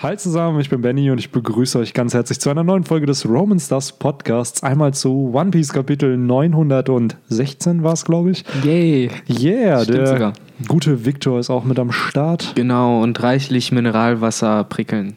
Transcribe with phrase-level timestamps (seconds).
[0.00, 3.06] Hi zusammen, ich bin Benny und ich begrüße euch ganz herzlich zu einer neuen Folge
[3.06, 4.62] des Roman Stars Podcasts.
[4.62, 8.44] Einmal zu One Piece Kapitel 916 war es, glaube ich.
[8.62, 9.10] Yay.
[9.28, 10.32] Yeah, Stimmt der sogar.
[10.68, 12.52] gute Victor ist auch mit am Start.
[12.54, 15.16] Genau, und reichlich Mineralwasser prickeln.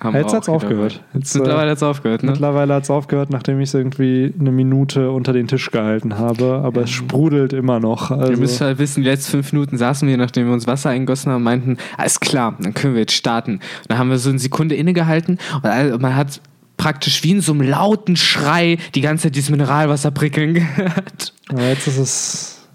[0.00, 1.02] Haben Jetzt hat's wieder aufgehört.
[1.12, 2.30] Jetzt, äh, Mittlerweile hat es aufgehört, ne?
[2.30, 6.62] Mittlerweile hat es aufgehört, nachdem ich es irgendwie eine Minute unter den Tisch gehalten habe,
[6.64, 8.10] aber es sprudelt immer noch.
[8.10, 10.90] Ihr Also, müsst halt wissen, die letzten fünf Minuten saßen wir, nachdem wir uns Wasser
[10.90, 13.54] eingossen haben, meinten, alles klar, dann können wir jetzt starten.
[13.54, 16.40] Und dann haben wir so eine Sekunde innegehalten und man hat
[16.76, 21.34] praktisch wie in so einem lauten Schrei die ganze Zeit dieses Mineralwasser prickeln gehört.
[21.48, 22.68] aber jetzt ist es,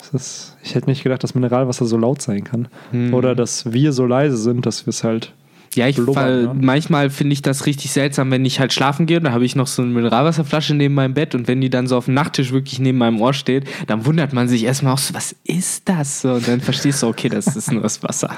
[0.00, 2.66] es ist, ich hätte nicht gedacht, dass Mineralwasser so laut sein kann.
[2.90, 3.14] Hm.
[3.14, 5.32] Oder dass wir so leise sind, dass wir es halt
[5.74, 6.54] Ja, ich Blubbern, fall, ne?
[6.60, 9.56] manchmal finde ich das richtig seltsam, wenn ich halt schlafen gehe und da habe ich
[9.56, 12.52] noch so eine Mineralwasserflasche neben meinem Bett und wenn die dann so auf dem Nachttisch
[12.52, 16.22] wirklich neben meinem Ohr steht, dann wundert man sich erstmal auch so, was ist das?
[16.22, 18.30] So, und dann verstehst du, okay, das ist nur das Wasser.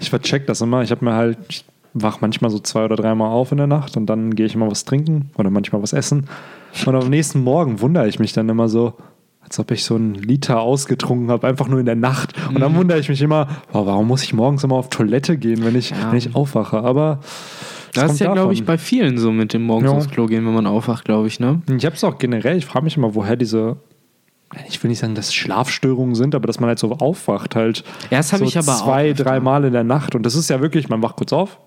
[0.00, 0.82] Ich vercheck das immer.
[0.82, 1.64] Ich habe mir halt, ich
[1.94, 4.70] wach manchmal so zwei oder dreimal auf in der Nacht und dann gehe ich immer
[4.70, 6.28] was trinken oder manchmal was essen.
[6.86, 8.94] Und am nächsten Morgen wundere ich mich dann immer so,
[9.52, 12.32] als ob ich so einen Liter ausgetrunken habe, einfach nur in der Nacht.
[12.48, 12.60] Und Mhm.
[12.60, 15.76] dann wundere ich mich immer, wow, warum muss ich morgens immer auf Toilette gehen, wenn
[15.76, 16.10] ich, Ja.
[16.10, 16.78] wenn ich aufwache?
[16.82, 17.20] Aber
[17.92, 19.96] Das kommt ist ja, glaube ich, bei vielen so mit dem morgens Ja.
[19.98, 21.60] aufs Klo gehen, wenn man aufwacht, glaube ich, ne?
[21.76, 23.76] Ich habe es auch generell, ich frage mich immer, woher diese,
[24.70, 27.84] ich will nicht sagen, dass Schlafstörungen sind, aber dass man halt so aufwacht halt.
[28.10, 30.14] Ja, das hab so ich aber zwei, drei Mal in der Nacht.
[30.14, 31.58] Und das ist ja wirklich, man wacht kurz auf,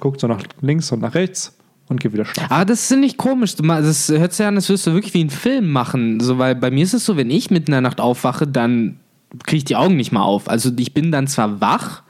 [0.00, 1.56] guckt so nach links und nach rechts
[1.88, 2.50] und geht wieder schlafen.
[2.52, 3.56] Aber das ist nicht komisch.
[3.56, 6.20] Das hört sich an, als würdest du wirklich wie einen Film machen.
[6.20, 8.98] So, weil bei mir ist es so, wenn ich mitten in der Nacht aufwache, dann
[9.44, 10.48] kriege ich die Augen nicht mal auf.
[10.48, 12.02] Also ich bin dann zwar wach,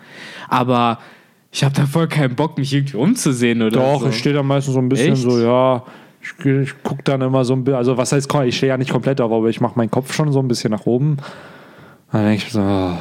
[0.49, 0.99] aber
[1.51, 4.09] ich habe da voll keinen Bock, mich irgendwie umzusehen oder Doch, so.
[4.09, 5.23] ich stehe da meistens so ein bisschen Echt?
[5.23, 5.85] so, ja,
[6.21, 8.91] ich, ich gucke dann immer so ein bisschen, also was heißt, ich stehe ja nicht
[8.91, 11.19] komplett auf, aber ich mache meinen Kopf schon so ein bisschen nach oben.
[12.13, 12.97] Dann denke ich so, oh,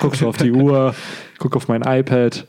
[0.00, 0.94] guck so auf die Uhr,
[1.38, 2.46] guck auf mein iPad,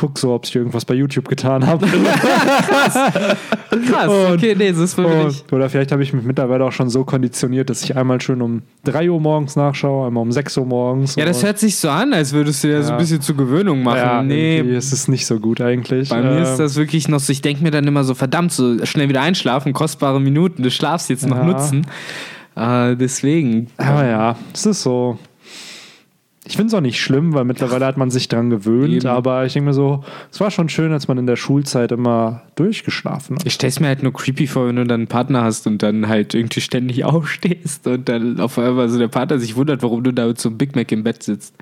[0.00, 1.84] guck so, ob ich irgendwas bei YouTube getan habe.
[2.88, 5.42] Krass, okay, nee, das ist für mich.
[5.42, 8.40] Und- Oder vielleicht habe ich mich mittlerweile auch schon so konditioniert, dass ich einmal schön
[8.40, 11.16] um 3 Uhr morgens nachschaue, einmal um 6 Uhr morgens.
[11.16, 12.98] Ja, das Und- hört sich so an, als würdest du dir so ein Ja.
[12.98, 13.96] bisschen zur Gewöhnung machen.
[13.98, 16.08] ja, nee, irgendwie ist es nicht so gut eigentlich.
[16.10, 18.52] Bei mir ist Ähm, das wirklich noch so, ich denke mir dann immer so, verdammt,
[18.52, 21.44] so schnell wieder einschlafen, kostbare Minuten des Schlafs jetzt noch Ja.
[21.44, 21.86] nutzen.
[22.56, 23.68] Äh, deswegen.
[23.76, 25.18] Aber ja, es ist so.
[26.48, 29.06] Ich finde es auch nicht schlimm, weil mittlerweile hat man sich dran gewöhnt, Eben.
[29.06, 32.40] aber ich denke mir so, es war schon schön, als man in der Schulzeit immer
[32.54, 33.44] durchgeschlafen hat.
[33.46, 36.08] Ich stell's mir halt nur creepy vor, wenn du dann einen Partner hast und dann
[36.08, 40.10] halt irgendwie ständig aufstehst und dann auf einmal so der Partner sich wundert, warum du
[40.10, 41.54] da mit so einem Big Mac im Bett sitzt.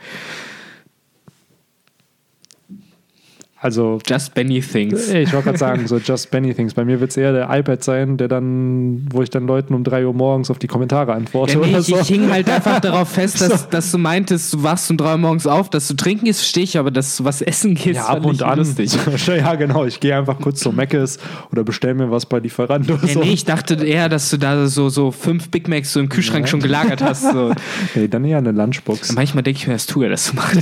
[3.66, 5.08] Also, Just Benny Things.
[5.08, 6.72] ich wollte gerade sagen, so just Benny Things.
[6.72, 9.82] Bei mir wird es eher der iPad sein, der dann, wo ich dann Leuten um
[9.82, 11.98] 3 Uhr morgens auf die Kommentare antworte Ja, nee, oder ich, so.
[11.98, 15.18] ich hing halt einfach darauf fest, dass, dass du meintest, du wachst um drei Uhr
[15.18, 18.06] morgens auf, dass du trinken ist, verstehe ich, aber dass du was essen gehst, ja,
[18.06, 18.58] ab und an.
[18.58, 18.92] lustig.
[19.26, 19.84] ja, genau.
[19.84, 21.18] Ich gehe einfach kurz zu Mc's
[21.50, 23.00] oder bestell mir was bei Lieferando.
[23.02, 23.18] Ja, so.
[23.18, 26.48] nee, ich dachte eher, dass du da so, so fünf Big Macs so im Kühlschrank
[26.48, 27.22] schon gelagert hast.
[27.32, 27.52] So.
[27.96, 29.14] Nee, dann eher eine Lunchbox.
[29.14, 30.56] Manchmal denke ich mir, das tue das macht.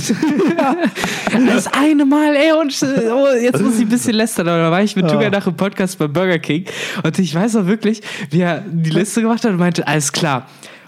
[1.47, 2.71] das eine Mal, ey, und
[3.13, 5.11] oh, jetzt muss ich ein bisschen lästern, aber da war ich mit Ja.
[5.11, 6.65] Tuga nach dem Podcast bei Burger King
[7.03, 10.47] und ich weiß auch wirklich, wie er die Liste gemacht hat und meinte, alles klar.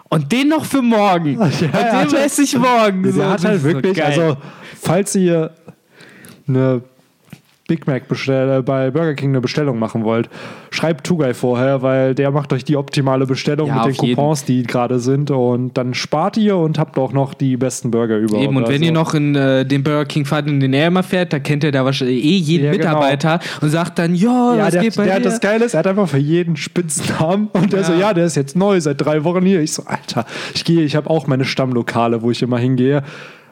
[0.10, 1.34] Und den noch für morgen.
[1.74, 3.04] Ja, und den esse ich morgen.
[3.04, 4.06] Der So, hat halt so wirklich, geil.
[4.06, 4.38] also
[4.82, 5.52] falls ihr
[6.48, 6.82] eine
[7.68, 10.30] Big Mac bestell, bei Burger King eine Bestellung machen wollt,
[10.72, 14.16] schreibt Tugai vorher, weil der macht euch die optimale Bestellung Ja, mit den jeden.
[14.16, 18.18] Coupons, die gerade sind und dann spart ihr und habt auch noch die besten Burger
[18.18, 18.44] überhaupt.
[18.44, 20.88] Eben, und wenn Also, ihr noch in äh, den Burger King fahrt, in den er
[20.88, 22.86] immer fährt, da kennt ihr da wahrscheinlich eh jeden Ja, genau.
[22.86, 25.26] Mitarbeiter und sagt dann, ja, ja, was der, geht bei der dir?
[25.26, 27.86] hat das Geile er hat einfach für jeden Spitznamen und der Ja.
[27.86, 29.60] so, ja, der ist jetzt neu, seit drei Wochen hier.
[29.62, 33.04] Ich so, Alter, ich gehe, ich habe auch meine Stammlokale, wo ich immer hingehe,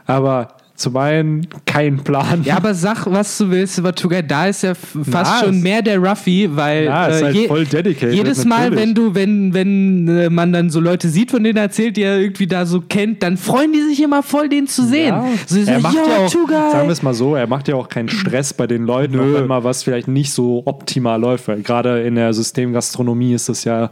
[0.05, 2.43] aber zum einen kein Plan.
[2.43, 4.23] Ja, aber sag, was du willst über Tugay.
[4.27, 7.65] Da ist ja fast Na, schon mehr der Ruffy, weil Ja, ist äh, halt voll
[7.65, 8.79] dedicated, jedes Mal, natürlich.
[8.81, 12.03] wenn du, wenn, wenn äh, man dann so Leute sieht, von denen er erzählt, die
[12.03, 15.15] er irgendwie da so kennt, dann freuen die sich immer voll, den zu sehen.
[15.15, 15.25] Ja.
[15.47, 16.71] So, so, er macht ja auch, Tugay.
[16.71, 19.47] sagen wir es mal so, er macht ja auch keinen Stress bei den Leuten, wenn
[19.47, 23.91] mal was vielleicht nicht so optimal läuft, weil gerade in der Systemgastronomie ist es ja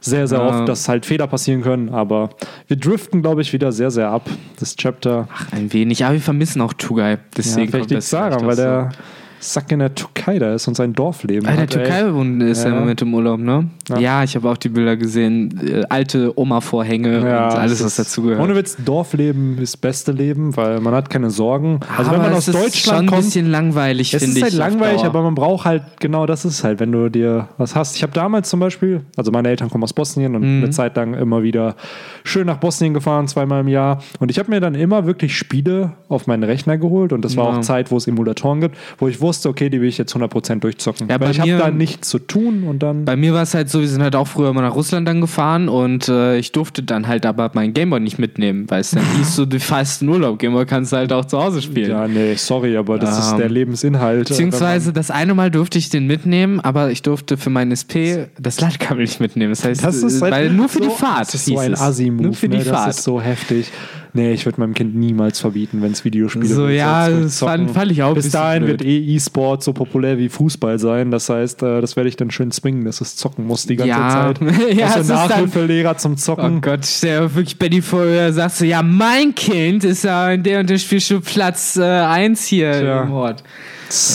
[0.00, 0.46] sehr, sehr Ja.
[0.60, 2.30] oft, dass halt Fehler passieren können, aber
[2.66, 4.28] wir driften, glaube ich, wieder sehr, sehr ab,
[4.58, 5.28] das Chapter.
[5.50, 7.12] Ein wenig, aber wir vermissen auch Tugay.
[7.12, 8.90] Ja, Deswegen vielleicht kommt das daran, weil der
[9.40, 11.76] Sack in der Türkei da ist und sein Dorfleben Ah, der hat.
[11.76, 11.82] ey.
[11.84, 12.74] Türkei ist ja Ja.
[12.74, 13.68] im Moment im Urlaub, ne?
[13.88, 13.98] Ja.
[13.98, 15.60] Ja, ich habe auch die Bilder gesehen.
[15.66, 18.40] Äh, alte Oma-Vorhänge Ja, und alles, es was ist- dazugehört.
[18.40, 21.80] Ohne Witz, Dorfleben ist das beste Leben, weil man hat keine Sorgen.
[21.96, 24.32] Also wenn Aber man es aus ist Deutschland schon ein kommt, bisschen langweilig, Es finde
[24.32, 24.42] ist ich.
[24.44, 25.10] halt auf langweilig, Dauer.
[25.10, 27.96] aber man braucht halt, genau das ist halt, wenn du dir was hast.
[27.96, 30.62] Ich habe damals zum Beispiel, also meine Eltern kommen aus Bosnien und Mhm.
[30.64, 31.76] eine Zeit lang immer wieder
[32.24, 34.02] schön nach Bosnien gefahren, zweimal im Jahr.
[34.18, 37.46] Und ich habe mir dann immer wirklich Spiele auf meinen Rechner geholt und das war
[37.46, 40.60] auch Zeit, wo es Emulatoren gibt, wo ich wusste, okay, die will ich jetzt 100%
[40.60, 41.08] durchzocken.
[41.08, 43.04] Ja, Weil ich habe da nichts zu tun und dann.
[43.04, 45.20] Bei mir war es halt so, wir sind halt auch früher immer nach Russland dann
[45.20, 49.04] gefahren und äh, ich durfte dann halt aber meinen Gameboy nicht mitnehmen, weil es dann
[49.16, 51.90] hieß so, du fährst in Urlaub, Gameboy kannst du halt auch zu Hause spielen.
[51.90, 54.28] ja, nee, sorry, aber das ist Ähm, der Lebensinhalt.
[54.28, 58.60] Beziehungsweise das eine Mal durfte ich den mitnehmen, aber ich durfte für meinen SP das
[58.60, 59.50] Ladekabel nicht mitnehmen.
[59.52, 61.20] Das heißt, Das ist äh, halt weil nur für so, die Fahrt.
[61.28, 61.74] Das ist so ein.
[61.74, 62.22] Assi-Move.
[62.22, 62.64] Nur für die ne?
[62.64, 62.90] Das Fahrt.
[62.90, 63.70] ist so heftig.
[64.18, 67.92] Nee, ich würde meinem Kind niemals verbieten, wenn es Videospiele So, ja, das fand- fand
[67.92, 68.80] ich auch Bis dahin blöd.
[68.80, 71.10] wird eh E-Sport so populär wie Fußball sein.
[71.10, 73.90] Das heißt, äh, das werde ich dann schön zwingen, dass es zocken muss die ganze
[73.90, 74.34] Ja.
[74.34, 74.40] Zeit.
[74.76, 76.60] Ja, du dann- Nachhilfelehrer zum Oh Zocken?
[76.60, 80.42] Gott, stell dir wirklich Benny vor, er sagt so, ja, mein Kind ist ja in
[80.42, 83.02] der und der Spielschule Platz 1 hier Tja.
[83.04, 83.44] im Ort.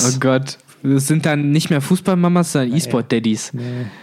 [0.05, 0.57] Oh Gott.
[0.85, 3.53] Das sind dann nicht mehr Fußballmamas, sondern E-Sport-Daddies.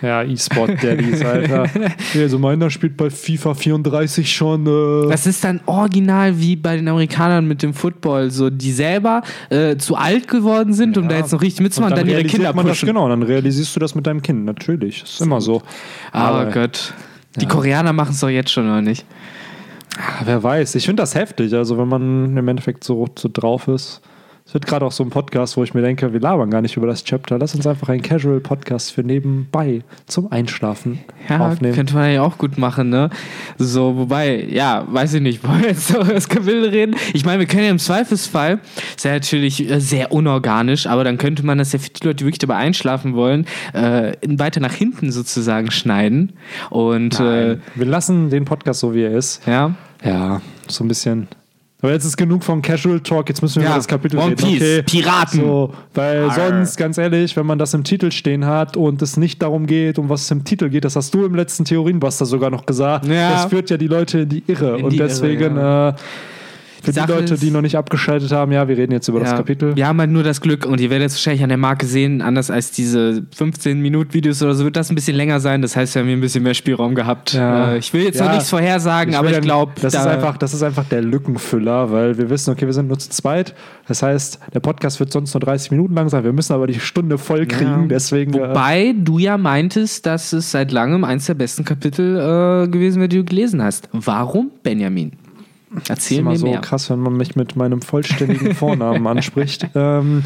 [0.00, 1.66] Ja, E-Sport-Daddies, Alter.
[2.14, 4.66] ja, also meiner spielt bei FIFA 34 schon.
[4.66, 9.20] Äh, Das ist dann original wie bei den Amerikanern mit dem Football, so die selber
[9.50, 12.34] äh, zu alt geworden sind, um da jetzt noch richtig mitzumachen und dann, ihre realisiert
[12.42, 15.02] Kinder man das, genau, dann realisierst du das mit deinem Kind, natürlich.
[15.02, 15.62] Das ist immer so.
[16.12, 16.94] Aber Oh Gott.
[17.36, 19.04] Die Koreaner machen es doch jetzt schon, oder nicht?
[19.98, 23.68] Ah, Wer weiß, ich finde das heftig, also wenn man im Endeffekt so, so drauf
[23.68, 24.00] ist.
[24.50, 26.76] Es wird gerade auch so ein Podcast, wo ich mir denke, wir labern gar nicht
[26.76, 27.38] über das Chapter.
[27.38, 30.98] Lass uns einfach einen Casual-Podcast für nebenbei zum Einschlafen
[31.28, 31.72] Ja, aufnehmen.
[31.72, 33.10] könnte man ja auch gut machen, ne?
[33.58, 36.96] So, wobei, ja, weiß ich nicht, wollen wir jetzt über das Kapitel reden?
[37.14, 38.58] Ich meine, wir können ja im Zweifelsfall,
[38.96, 42.16] ist ja natürlich äh, sehr unorganisch, aber dann könnte man das ja für die Leute,
[42.16, 46.32] die wirklich dabei einschlafen wollen, äh, weiter nach hinten sozusagen schneiden.
[46.70, 49.46] Und, äh, wir lassen den Podcast so, wie er ist.
[49.46, 49.76] ja.
[50.02, 51.28] Ja, so ein bisschen.
[51.82, 54.30] Aber jetzt ist genug vom Casual Talk, jetzt müssen wir Ja, über das Kapitel One
[54.32, 54.36] reden.
[54.36, 54.82] Piece, okay?
[54.82, 55.40] Piraten.
[55.40, 56.34] So, weil Arr.
[56.34, 59.98] sonst, ganz ehrlich, wenn man das im Titel stehen hat und es nicht darum geht,
[59.98, 63.06] um was es im Titel geht, das hast du im letzten Theorienbuster sogar noch gesagt,
[63.06, 63.30] Ja.
[63.32, 64.78] das führt ja die Leute in die Irre.
[64.78, 65.94] In und die Irre, deswegen, äh,
[66.82, 69.20] für die Sache Leute, ist- die noch nicht abgeschaltet haben, ja, wir reden jetzt über
[69.20, 69.76] das Ja, Kapitel.
[69.76, 72.22] Wir haben halt nur das Glück und ihr werdet es wahrscheinlich an der Marke sehen,
[72.22, 75.62] anders als diese 15-Minuten-Videos oder so, wird das ein bisschen länger sein.
[75.62, 77.32] Das heißt, wir haben hier ein bisschen mehr Spielraum gehabt.
[77.34, 77.72] Ja.
[77.72, 78.26] Äh, ich will jetzt Ja.
[78.26, 81.90] noch nichts vorhersagen, aber will ich glaube, das, ist einfach, das ist einfach der Lückenfüller,
[81.90, 83.54] weil wir wissen, okay, wir sind nur zu zweit.
[83.86, 86.24] Das heißt, der Podcast wird sonst nur 30 Minuten lang sein.
[86.24, 87.88] Wir müssen aber die Stunde voll kriegen.
[87.88, 88.34] Deswegen.
[88.34, 93.00] äh, Wobei du ja meintest, dass es seit langem eins der besten Kapitel äh, gewesen
[93.00, 93.88] wäre, die du gelesen hast.
[93.92, 95.12] Warum, Benjamin?
[95.72, 96.60] Das Erzähl ist immer mir so mehr.
[96.60, 99.68] krass, wenn man mich mit meinem vollständigen Vornamen anspricht.
[99.74, 100.24] Ähm,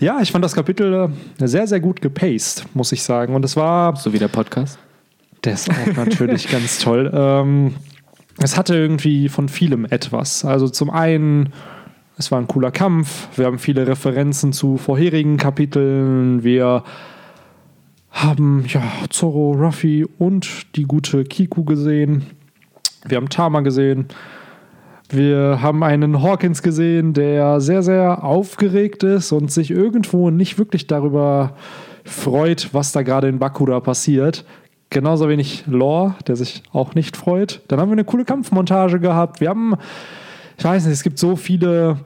[0.00, 1.10] ja, ich fand das Kapitel
[1.40, 3.34] äh, sehr, sehr gut gepaced, muss ich sagen.
[3.34, 4.78] Und es war, So wie der Podcast.
[5.44, 7.10] der ist auch natürlich ganz toll.
[7.14, 7.74] Ähm,
[8.38, 10.44] es hatte irgendwie von vielem etwas.
[10.44, 11.54] Also zum einen,
[12.18, 13.28] es war ein cooler Kampf.
[13.36, 16.44] Wir haben viele Referenzen zu vorherigen Kapiteln.
[16.44, 16.84] Wir
[18.10, 22.26] haben ja Zorro, Ruffy und die gute Kiku gesehen.
[23.06, 24.06] Wir haben Tama gesehen.
[25.12, 30.86] Wir haben einen Hawkins gesehen, der sehr, sehr aufgeregt ist und sich irgendwo nicht wirklich
[30.86, 31.54] darüber
[32.04, 34.44] freut, was da gerade in Bakura passiert.
[34.90, 37.60] Genauso wenig Lore, der sich auch nicht freut.
[37.68, 39.40] Dann haben wir eine coole Kampfmontage gehabt.
[39.40, 39.74] Wir haben,
[40.58, 41.98] ich weiß nicht, es gibt so viele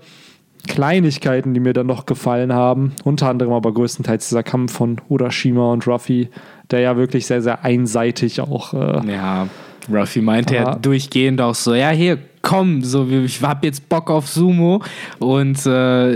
[0.66, 2.92] Kleinigkeiten, die mir dann noch gefallen haben.
[3.04, 6.28] Unter anderem aber größtenteils dieser Kampf von Urashima und Ruffy,
[6.70, 9.46] der ja wirklich sehr, sehr einseitig auch äh, Ja,
[9.92, 14.08] Ruffy meinte ja Aber- durchgehend auch so, ja, hier, komm, so, ich hab jetzt Bock
[14.08, 14.80] auf Sumo
[15.18, 16.12] und äh,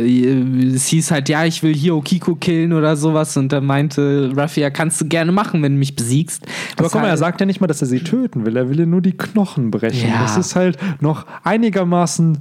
[0.73, 4.61] es hieß halt, ja, ich will hier Okiko killen oder sowas und dann meinte Ruffy,
[4.61, 6.45] ja, kannst du gerne machen, wenn du mich besiegst.
[6.75, 8.57] Aber Das guck mal, er sagt ja nicht mal, dass er sie töten will.
[8.57, 10.09] Er will ihr nur die Knochen brechen.
[10.09, 10.23] Ja.
[10.23, 12.39] Das ist halt noch einigermaßen.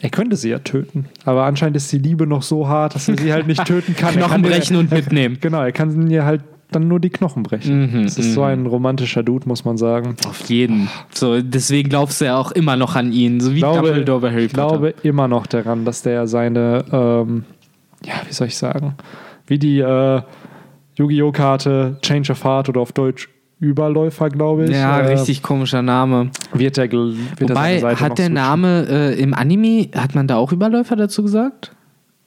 [0.00, 1.06] Er könnte sie ja töten.
[1.24, 4.14] Aber anscheinend ist die Liebe noch so hart, dass er sie halt nicht töten kann.
[4.14, 5.38] Er Knochen brechen und mitnehmen.
[5.40, 7.92] Genau, er kann ihr halt dann nur die Knochen brechen.
[7.92, 10.16] Mhm, das ist so ein romantischer Dude, muss man sagen.
[10.26, 10.88] Auf jeden.
[11.12, 14.20] So, deswegen glaubst du ja auch immer noch an ihn, so wie Ich glaube, Dumbledore
[14.20, 14.68] bei Harry ich Potter.
[14.78, 17.44] glaube immer noch daran, dass der seine, ähm,
[18.04, 18.94] ja, wie soll ich sagen,
[19.46, 20.22] wie die äh,
[20.96, 21.30] Yu-Gi-Oh!
[21.32, 24.70] Karte Change of Heart oder auf Deutsch Überläufer, glaube ich.
[24.70, 26.30] ja, äh, richtig komischer Name.
[26.52, 28.28] Wird der, wird Wobei, hat der.
[28.28, 31.72] Name äh, im Anime, hat man da auch Überläufer dazu gesagt?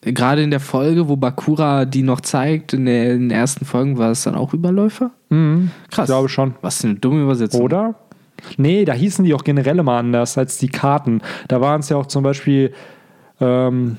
[0.01, 3.97] Gerade in der Folge, wo Bakura die noch zeigt, in, der, in den ersten Folgen
[3.97, 5.11] war es dann auch Überläufer?
[5.29, 6.05] Mhm, Krass.
[6.05, 6.53] Ich glaube schon.
[6.61, 7.61] Was für eine dumme Übersetzung.
[7.61, 7.95] Oder?
[8.57, 11.21] Nee, da hießen die auch generell immer anders als die Karten.
[11.49, 12.71] Da waren es ja auch zum Beispiel
[13.41, 13.97] ähm,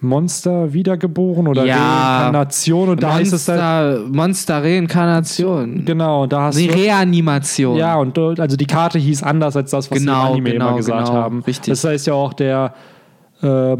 [0.00, 1.76] Monster wiedergeboren oder Ja.
[1.76, 4.04] Reinkarnation und da ist es dann.
[4.04, 5.84] Monster, Monster Reinkarnation.
[5.84, 6.64] Genau, da hast du.
[6.72, 7.76] Reanimation.
[7.76, 10.76] Ja, und also die Karte hieß anders als das, was Genau, im Anime genau, immer
[10.78, 11.18] gesagt genau.
[11.18, 11.42] haben.
[11.42, 11.72] Richtig.
[11.72, 12.74] Das heißt ja auch der
[13.46, 13.76] äh,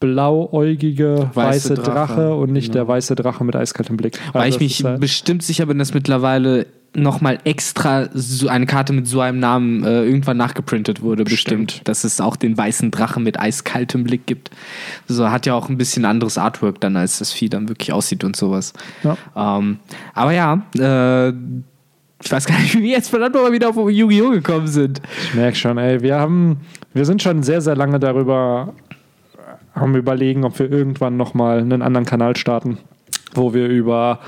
[0.00, 2.84] blauäugige weiße, Weiße Drache, Drache, und nicht genau.
[2.84, 4.18] der weiße Drache mit eiskaltem Blick.
[4.32, 8.92] Weil Also ich mich halt- bestimmt sicher bin, dass mittlerweile nochmal extra so eine Karte
[8.92, 11.68] mit so einem Namen äh, irgendwann nachgeprintet wurde, bestimmt.
[11.68, 11.88] Bestimmt.
[11.88, 14.50] Dass es auch den weißen Drachen mit eiskaltem Blick gibt.
[15.06, 18.24] So hat ja auch ein bisschen anderes Artwork dann, als das Vieh dann wirklich aussieht
[18.24, 18.74] und sowas.
[19.04, 19.16] Ja.
[19.34, 19.78] Ähm,
[20.12, 21.28] aber ja, äh,
[22.24, 24.30] ich weiß gar nicht, wie wir jetzt verdammt nochmal wieder auf Yu-Gi-Oh!
[24.30, 25.00] gekommen sind.
[25.22, 26.58] Ich merke schon, ey, wir haben,
[26.94, 28.74] wir sind schon sehr, sehr lange darüber
[29.74, 32.78] am überlegen, ob wir irgendwann nochmal einen anderen Kanal starten,
[33.34, 34.20] wo wir über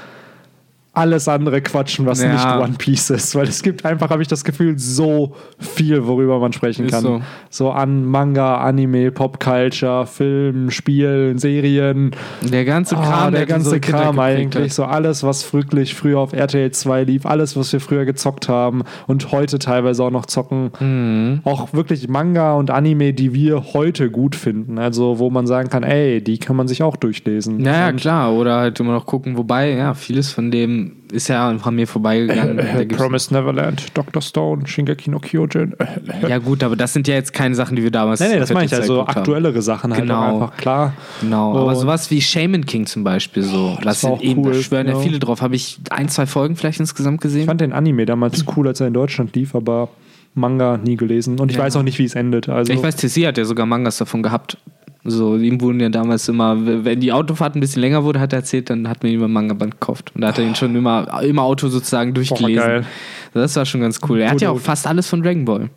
[0.95, 2.33] alles andere quatschen, was Ja.
[2.33, 3.35] nicht One Piece ist.
[3.35, 7.03] Weil es gibt einfach, habe ich das Gefühl, so viel, worüber man sprechen Ist kann.
[7.03, 7.21] so.
[7.51, 7.71] So.
[7.71, 12.13] an Manga, Anime, Popculture, Film, Spielen, Serien.
[12.43, 14.65] Der ganze Ah, Kram, der so ganze Kinder Kram eigentlich.
[14.65, 14.73] hat.
[14.73, 18.83] So alles, was wirklich früher auf RTL 2 lief, alles, was wir früher gezockt haben
[19.07, 20.71] und heute teilweise auch noch zocken.
[20.81, 21.41] Mhm.
[21.45, 24.79] Auch wirklich Manga und Anime, die wir heute gut finden.
[24.79, 27.61] Also, wo man sagen kann, ey, die kann man sich auch durchlesen.
[27.65, 28.33] Ja, ja, Und, klar.
[28.33, 32.59] Oder halt immer noch gucken, wobei, ja, vieles von dem ist ja an mir vorbeigegangen.
[32.59, 34.21] Äh, gibt's- Promised Neverland, Dr.
[34.23, 35.75] Stone, Shingeki no Kyojin.
[35.79, 38.21] Äh, ja, gut, aber das sind ja jetzt keine Sachen, die wir damals.
[38.21, 38.75] Nee, nee, das meine ich.
[38.75, 40.35] Also aktuellere Sachen halt Genau.
[40.43, 40.95] einfach, klar.
[41.21, 43.75] Genau, aber Und- sowas wie Shaman King zum Beispiel so.
[43.77, 44.99] das das sind eben, cool, schwören ja ja.
[44.99, 45.41] viele drauf.
[45.43, 47.43] Habe ich ein, zwei Folgen vielleicht insgesamt gesehen?
[47.43, 49.89] Ich fand den Anime damals cool, als er in Deutschland lief, aber
[50.35, 51.39] Manga nie gelesen.
[51.39, 51.63] Und ich Ja.
[51.63, 52.49] weiß auch nicht, wie es endet.
[52.49, 54.59] Also, ich weiß, TC hat ja sogar Mangas davon gehabt.
[55.07, 58.39] So, ihm wurden ja damals immer, wenn die Autofahrt ein bisschen länger wurde, hat er
[58.39, 60.13] erzählt, dann hat man ihm ein Manga-Band gekauft.
[60.15, 62.67] Und da hat er ihn schon immer im Auto sozusagen durchgelesen.
[62.67, 62.87] geil.
[63.35, 64.21] Das war schon ganz cool.
[64.21, 65.69] Er hat ja auch fast alles von Dragon Ball.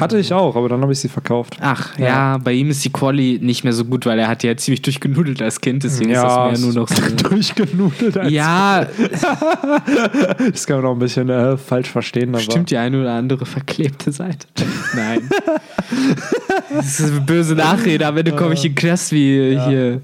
[0.00, 1.56] Hatte ich auch, aber dann habe ich sie verkauft.
[1.60, 2.06] Ach, ja.
[2.06, 2.38] Ja.
[2.38, 5.40] bei ihm ist die Quali nicht mehr so gut, weil er hat ja ziemlich durchgenudelt
[5.42, 7.02] als Kind, deswegen ist das mehr nur noch so.
[7.28, 8.16] durchgenudelt.
[8.16, 8.86] als- Ja,
[10.52, 12.30] Das kann man auch ein bisschen äh, falsch verstehen.
[12.30, 14.46] Aber stimmt die eine oder andere verklebte Seite.
[14.94, 15.28] Nein.
[16.74, 20.00] das ist eine böse Nachrede, am Ende komme ich in Knast wie hier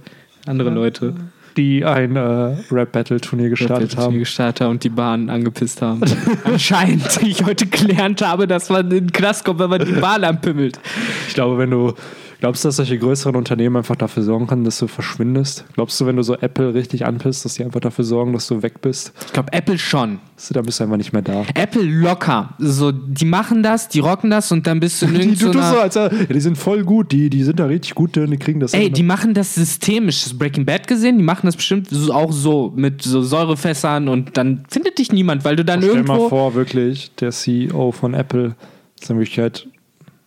[0.46, 1.14] andere Leute.
[1.58, 4.18] Die ein äh, Rap-Battle-Turnier gestartet Die haben.
[4.18, 6.00] gestartet haben und die Bahn angepisst haben.
[6.44, 9.92] Anscheinend, wie ich heute gelernt habe, dass man in den Knast kommt, wenn man die
[9.92, 10.78] Bahn anpimmelt.
[11.26, 11.94] Ich glaube, wenn du.
[12.40, 15.64] Glaubst du, dass solche größeren Unternehmen einfach dafür sorgen können, dass du verschwindest?
[15.74, 18.62] Glaubst du, wenn du so Apple richtig anpisst, dass die einfach dafür sorgen, dass du
[18.62, 19.12] weg bist?
[19.26, 20.20] Ich glaube, Apple schon.
[20.46, 21.44] Du, dann bist du einfach nicht mehr da.
[21.54, 22.54] Apple locker.
[22.58, 25.70] So, die machen das, die rocken das und dann bist du in Die, du tust
[25.70, 28.60] so, als, ja, die sind voll gut, die, die sind da richtig gut, die kriegen
[28.60, 28.92] das Ey, hin.
[28.92, 30.22] die machen das systemisch.
[30.22, 34.36] Das Breaking Bad gesehen, die machen das bestimmt so, auch so mit so Säurefässern und
[34.36, 36.28] dann findet dich niemand, weil du dann Stell mal irgendwo...
[36.28, 38.54] vor, wirklich, der CEO von Apple
[39.00, 39.66] ist in Wirklichkeit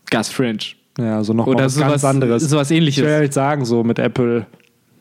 [0.09, 0.59] Gas Fringe.
[0.99, 2.43] Ja, so noch mal Oder was sowas, ganz anderes.
[2.49, 3.03] sowas Ich ähnliches.
[3.03, 4.45] will ja nicht sagen, so mit Apple,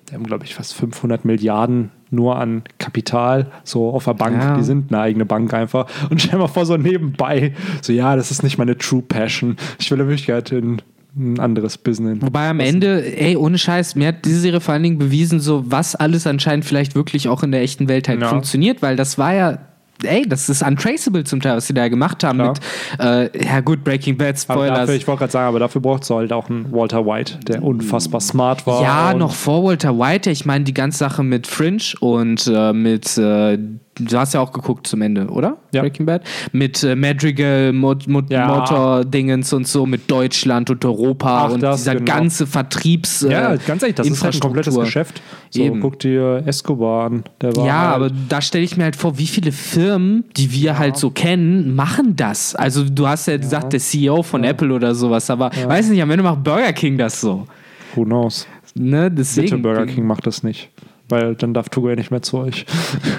[0.09, 4.37] die haben, glaube ich, fast 500 Milliarden nur an Kapital, so auf der Bank.
[4.43, 4.57] Ja.
[4.57, 5.87] Die sind eine eigene Bank einfach.
[6.11, 9.57] Und stell mal vor, so nebenbei, so, ja, das ist nicht meine True Passion.
[9.79, 10.83] Ich will in Wirklichkeit in
[11.17, 12.19] ein anderes Business.
[12.21, 15.65] Wobei am Ende, ey, ohne Scheiß, mir hat diese Serie vor allen Dingen bewiesen, so
[15.71, 18.29] was alles anscheinend vielleicht wirklich auch in der echten Welt halt Ja.
[18.29, 19.59] funktioniert, weil das war ja,
[20.05, 22.55] ey, das ist untraceable zum Teil, was sie da gemacht haben Klar.
[22.99, 24.79] mit, äh, ja gut, Breaking Bad, Spoilers.
[24.81, 27.63] dafür, ich wollte gerade sagen, aber dafür braucht es halt auch einen Walter White, der
[27.63, 28.83] unfassbar smart war.
[28.83, 33.17] ja, noch vor Walter White, ich meine die ganze Sache mit Fringe und äh, mit,
[33.19, 33.59] äh,
[33.97, 35.59] du hast ja auch geguckt zum Ende, oder?
[35.73, 35.83] Ja.
[35.83, 36.23] Breaking Bad?
[36.53, 38.47] Mit äh, Madrigal, Mot Mot Ja.
[38.47, 42.13] Motor-Dingens und so, mit Deutschland und Europa Ach, und das, dieser genau.
[42.15, 43.23] ganze Vertriebs.
[43.23, 44.75] äh, Ja, ganz ehrlich, das ist halt ein komplettes.
[44.75, 45.21] Geschäft.
[45.51, 45.81] So, Eben.
[45.81, 47.25] guck dir Escobar an.
[47.41, 50.53] Der war Ja, halt, aber da stelle ich mir halt vor, wie viele Firmen, die
[50.53, 52.55] wir halt so kennen, machen das.
[52.55, 56.11] Also du hast ja gesagt, der CEO von Apple oder sowas, aber weiß nicht, am
[56.11, 57.47] Ende macht Burger King das so.
[57.95, 58.47] who knows.
[58.77, 59.11] Ne?
[59.11, 59.63] Bitte, Deswegen.
[59.63, 60.71] Burger King macht das nicht.
[61.11, 62.65] Weil dann darf Tugo ja nicht mehr zu euch.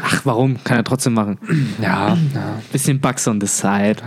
[0.03, 0.63] Ach, warum?
[0.63, 1.37] Kann er trotzdem machen.
[1.81, 2.17] Ja,
[2.71, 3.97] Bisschen Bugs on the side.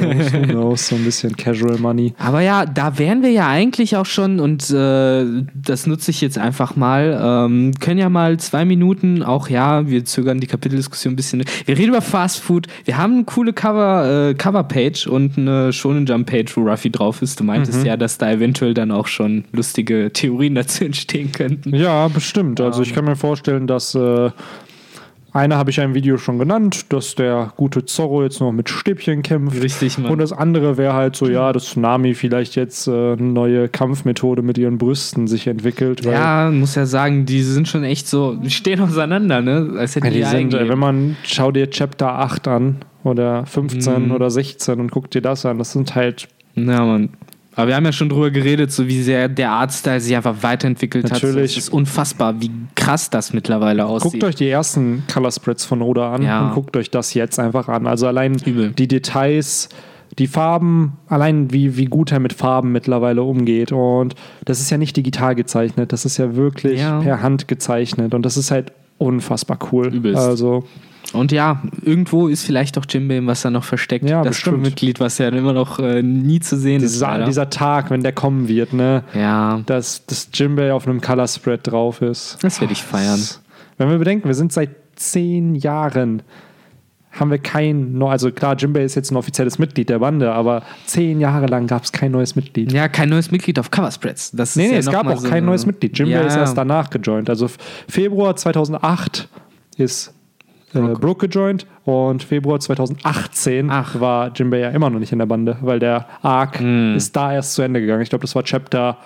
[0.00, 2.14] who knows, so ein bisschen Casual Money.
[2.18, 6.38] Aber ja, da wären wir ja eigentlich auch schon und äh, das nutze ich jetzt
[6.38, 7.18] einfach mal.
[7.46, 11.44] Ähm, können ja mal zwei Minuten, auch ja, wir zögern die Kapiteldiskussion ein bisschen.
[11.64, 12.68] Wir reden über Fast Food.
[12.84, 17.22] Wir haben eine coole Cover, äh, Coverpage und eine Shonen Jump Page, wo Ruffy drauf
[17.22, 17.40] ist.
[17.40, 21.74] Du meintest ja, dass da eventuell dann auch schon lustige Theorien dazu entstehen könnten.
[21.74, 22.60] Ja, bestimmt.
[22.60, 24.30] Also ich kann mir vorstellen, dass äh,
[25.32, 29.22] eine habe ich im Video schon genannt, dass der gute Zorro jetzt noch mit Stäbchen
[29.22, 29.62] kämpft.
[29.62, 30.10] Richtig, Mann.
[30.12, 34.40] Und das andere wäre halt so, ja, dass Tsunami vielleicht jetzt äh, eine neue Kampfmethode
[34.40, 36.02] mit ihren Brüsten sich entwickelt.
[36.06, 39.74] Ja, muss ja sagen, die sind schon echt so, die stehen auseinander, ne?
[39.76, 44.06] Als hätten Ja, die ihr sind, wenn man, schau dir Chapter 8 an oder 15
[44.06, 44.12] Mhm.
[44.12, 47.10] oder 16 und guck dir das an, das sind halt Ja, Mann.
[47.56, 51.08] Aber wir haben ja schon drüber geredet, so wie sehr der Artstyle sich einfach weiterentwickelt
[51.08, 51.36] Natürlich.
[51.36, 51.44] hat.
[51.44, 54.12] Es ist unfassbar, wie krass das mittlerweile aussieht.
[54.12, 56.46] Guckt euch die ersten Color Spreads von Oda an Ja.
[56.48, 57.86] und guckt euch das jetzt einfach an.
[57.86, 58.72] Also allein Übel.
[58.72, 59.70] die Details,
[60.18, 63.72] die Farben, allein wie, wie gut er mit Farben mittlerweile umgeht.
[63.72, 67.00] Und das ist ja nicht digital gezeichnet, das ist ja wirklich Ja.
[67.00, 68.12] per Hand gezeichnet.
[68.14, 69.88] Und das ist halt unfassbar cool.
[69.94, 70.22] Übelst.
[70.22, 70.64] Also
[71.12, 74.08] Und ja, irgendwo ist vielleicht auch Jimbei im Wasser noch versteckt.
[74.08, 74.42] Ja, das.
[74.42, 76.94] Crewmitglied, was ja immer noch äh, nie zu sehen ist.
[76.94, 77.24] Dieser, leider.
[77.26, 79.04] dieser Tag, wenn der kommen wird, ne?
[79.14, 82.38] ja, Dass das Jimbei auf einem Color Spread drauf ist.
[82.42, 83.20] das werde ich feiern.
[83.78, 86.22] Wenn wir bedenken, wir sind seit zehn Jahren,
[87.12, 90.62] haben wir kein, neu- also klar, Jimbei ist jetzt ein offizielles Mitglied der Bande, aber
[90.86, 92.72] zehn Jahre lang gab es kein neues Mitglied.
[92.72, 94.32] Ja, kein neues Mitglied auf Coverspreads.
[94.32, 95.96] Das ist Nee, nee, ja es gab auch so kein neues Mitglied.
[95.98, 97.30] Jimbei ja, ist erst danach gejoint.
[97.30, 97.48] Also
[97.88, 99.28] Februar 2008
[99.76, 100.12] ist
[100.74, 104.00] äh, Brooke gejoint und Februar 2018 Ach.
[104.00, 107.54] War Jimbei ja immer noch nicht in der Bande, weil der Arc ist da erst
[107.54, 108.02] zu Ende gegangen.
[108.02, 108.98] Ich glaube, das war Chapter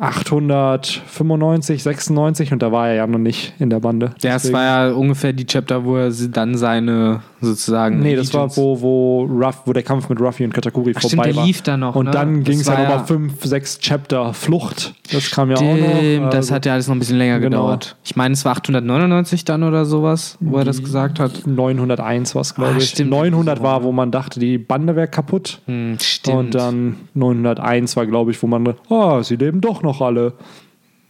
[0.00, 4.06] 895, 96 und da war er ja noch nicht in der Bande.
[4.22, 8.00] Ja, das Deswegen- war ja ungefähr die Chapter, wo er dann seine sozusagen.
[8.00, 11.08] Nee, das war, wo, wo, Ruff, wo der Kampf mit Ruffy und Katakuri Ach, vorbei
[11.08, 11.46] stimmt, der war.
[11.46, 12.10] lief da noch, Und ne?
[12.10, 14.94] dann ging es ja nochmal ja- fünf, sechs Chapter Flucht.
[15.12, 16.30] Das kam ja auch noch.
[16.30, 17.62] Das Also hat ja alles noch ein bisschen länger Genau.
[17.64, 17.96] gedauert.
[18.02, 21.46] Ich meine, es war 899 dann oder sowas, wo er das gesagt hat.
[21.46, 22.88] 901 war es, glaube ich.
[22.90, 23.10] stimmt.
[23.10, 25.60] 900 war, wo man dachte, die Bande wäre kaputt.
[25.66, 26.36] Hm, stimmt.
[26.36, 30.32] Und dann 901 war, glaube ich, wo man, oh, sie leben doch noch alle.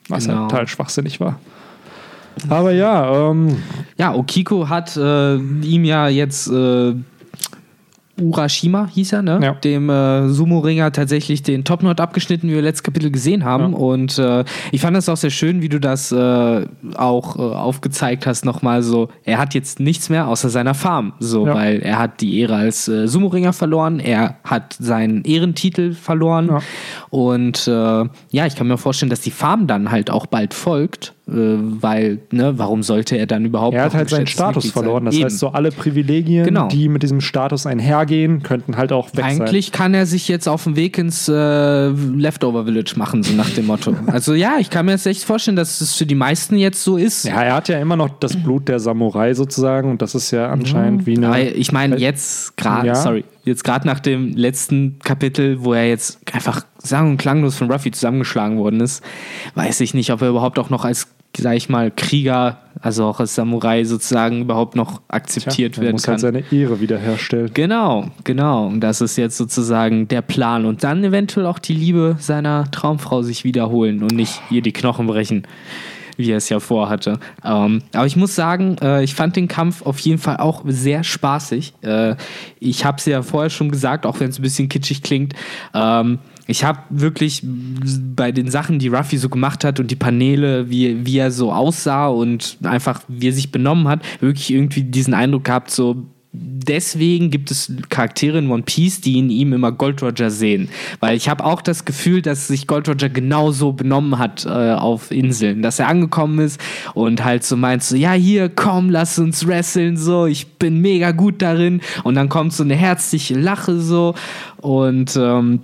[0.09, 0.41] Was Genau.
[0.43, 1.39] halt total schwachsinnig war.
[2.49, 3.57] Aber ja, ähm,
[3.97, 6.95] Ja, Okiko hat äh, ihm ja jetzt äh,
[8.21, 9.41] Urashima hieß er, ne?
[9.43, 9.53] Ja.
[9.55, 13.73] Dem äh, Sumo-Ringer tatsächlich den Topknot abgeschnitten, wie wir letztes Kapitel gesehen haben.
[13.73, 13.79] Ja.
[13.79, 16.67] Und äh, ich fand das auch sehr schön, wie du das äh,
[16.97, 19.09] auch äh, aufgezeigt hast, nochmal so.
[19.25, 21.55] Er hat jetzt nichts mehr außer seiner Farm, so, Ja.
[21.55, 26.51] weil er hat die Ehre als äh, Sumo-Ringer verloren, er hat seinen Ehrentitel verloren.
[27.11, 31.15] Und äh, ja, ich kann mir vorstellen, dass die Farm dann halt auch bald folgt,
[31.27, 35.07] weil, ne, warum sollte er dann überhaupt er hat halt seinen Status verloren.
[35.07, 35.25] Das Eben.
[35.25, 36.69] heißt, so alle Privilegien, Genau.
[36.69, 39.41] die mit diesem Status einhergehen, könnten halt auch weg sein.
[39.41, 43.49] Eigentlich kann er sich jetzt auf dem Weg ins äh, Leftover Village machen, so nach
[43.51, 43.95] dem Motto.
[44.07, 46.97] Also ja, ich kann mir jetzt echt vorstellen, dass es für die meisten jetzt so
[46.99, 47.25] ist.
[47.25, 50.51] Ja, er hat ja immer noch das Blut der Samurai sozusagen und das ist ja
[50.51, 51.29] anscheinend wie eine.
[51.29, 52.95] Aber ich meine, jetzt gerade, Ja.
[52.97, 57.71] sorry, jetzt gerade nach dem letzten Kapitel, wo er jetzt einfach sang- und klanglos von
[57.71, 59.03] Ruffy zusammengeschlagen worden ist,
[59.55, 63.21] weiß ich nicht, ob er überhaupt auch noch als, sag ich mal, Krieger, also auch
[63.21, 66.13] als Samurai sozusagen überhaupt noch akzeptiert er werden muss kann.
[66.13, 67.51] halt seine Ehre wiederherstellen.
[67.55, 68.67] Genau, genau.
[68.67, 70.65] Und das ist jetzt sozusagen der Plan.
[70.65, 75.07] Und dann eventuell auch die Liebe seiner Traumfrau sich wiederholen und nicht hier die Knochen
[75.07, 75.47] brechen,
[76.17, 77.19] wie er es ja vorhatte.
[77.45, 81.05] Ähm, aber ich muss sagen, äh, ich fand den Kampf auf jeden Fall auch sehr
[81.05, 81.75] spaßig.
[81.83, 82.17] Äh,
[82.61, 85.35] ich habe es ja vorher schon gesagt, auch wenn es ein bisschen kitschig klingt.
[85.75, 90.69] Ähm, ich habe wirklich bei den Sachen, die Ruffy so gemacht hat und die Paneele,
[90.69, 95.15] wie, wie er so aussah und einfach wie er sich benommen hat, wirklich irgendwie diesen
[95.15, 96.05] Eindruck gehabt, so
[96.69, 100.69] deswegen gibt es Charaktere in One Piece, die in ihm immer Gold Roger sehen.
[101.01, 105.11] Weil ich habe auch das Gefühl, dass sich Gold Roger genauso benommen hat äh, auf
[105.11, 105.63] Inseln.
[105.63, 106.61] Dass er angekommen ist
[106.95, 111.13] und halt so meint so, ja hier, komm, lass uns wresteln so, ich bin mega
[111.13, 111.81] gut darin.
[112.03, 114.15] Und dann kommt so eine herzliche Lache so
[114.59, 115.61] und ähm,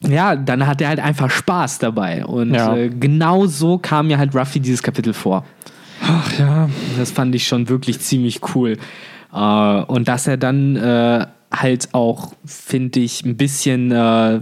[0.00, 2.24] ja, dann hat er halt einfach Spaß dabei.
[2.26, 2.76] Und Ja.
[2.76, 5.44] äh, genau so kam mir halt Ruffy dieses Kapitel vor.
[6.02, 6.68] Ach ja.
[6.98, 8.76] Das fand ich schon wirklich ziemlich cool.
[9.34, 14.40] Äh, und dass er dann äh, halt auch, finde ich, ein bisschen äh,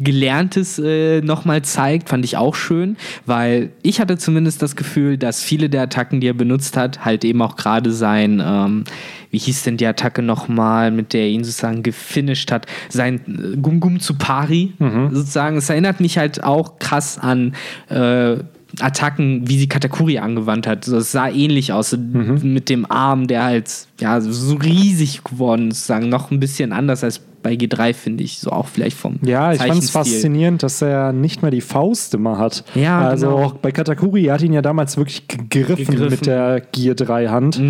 [0.00, 5.42] Gelerntes äh, nochmal zeigt, fand ich auch schön, weil ich hatte zumindest das Gefühl, dass
[5.42, 8.84] viele der Attacken, die er benutzt hat, halt eben auch gerade sein, ähm,
[9.30, 13.56] wie hieß denn die Attacke nochmal, mit der er ihn sozusagen gefinisht hat, sein äh,
[13.56, 14.72] Gum Gum zu Pari
[15.10, 15.56] sozusagen.
[15.56, 17.54] Es erinnert mich halt auch krass an
[17.88, 18.36] äh,
[18.80, 20.86] Attacken, wie sie Katakuri angewandt hat.
[20.86, 25.86] Es sah ähnlich aus, so mit dem Arm, der halt ja so riesig geworden ist,
[25.86, 29.52] sagen noch ein bisschen anders als bei G3 finde ich, so auch vielleicht vom Ja,
[29.52, 32.64] ich fand es faszinierend, dass er nicht mehr die Faust immer hat.
[32.74, 33.44] Ja, also genau.
[33.44, 35.50] auch bei Katakuri, er hat ihn ja damals wirklich gegriffen,
[35.86, 35.98] Gegriffen.
[35.98, 36.10] Mhm.
[36.10, 37.60] mit der Gear 3 Hand.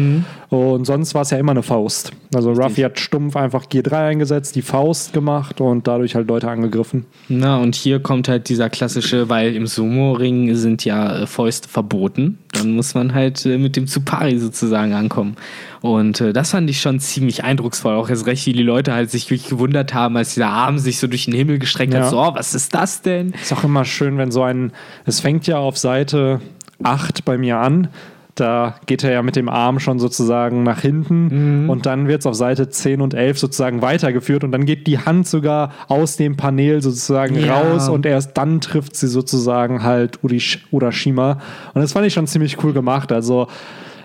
[0.50, 2.12] Und sonst war es ja immer eine Faust.
[2.35, 6.48] Also Ruffy hat stumpf einfach Gear 3 eingesetzt, die Faust gemacht und dadurch halt Leute
[6.48, 7.07] angegriffen.
[7.28, 12.38] Na, und hier kommt halt dieser klassische, weil im Sumo-Ring sind ja äh, Fäuste verboten.
[12.52, 15.37] Dann muss man halt äh, mit dem Tsupari sozusagen ankommen.
[15.80, 17.94] Und äh, das fand ich schon ziemlich eindrucksvoll.
[17.94, 21.06] Auch jetzt recht viele Leute halt sich wirklich gewundert haben, als dieser Arm sich so
[21.06, 22.00] durch den Himmel gestreckt Ja.
[22.02, 22.10] hat.
[22.10, 23.30] So, oh, was ist das denn?
[23.40, 24.72] Ist auch immer schön, wenn so ein.
[25.06, 26.40] Es fängt ja auf Seite
[26.82, 27.88] 8 bei mir an.
[28.34, 32.26] Da geht er ja mit dem Arm schon sozusagen nach hinten und dann wird es
[32.26, 36.36] auf Seite 10 und 11 sozusagen weitergeführt und dann geht die Hand sogar aus dem
[36.36, 37.58] Panel sozusagen Ja.
[37.60, 41.40] raus und erst dann trifft sie sozusagen halt Urish Urashima.
[41.74, 43.10] Und das fand ich schon ziemlich cool gemacht.
[43.10, 43.48] Also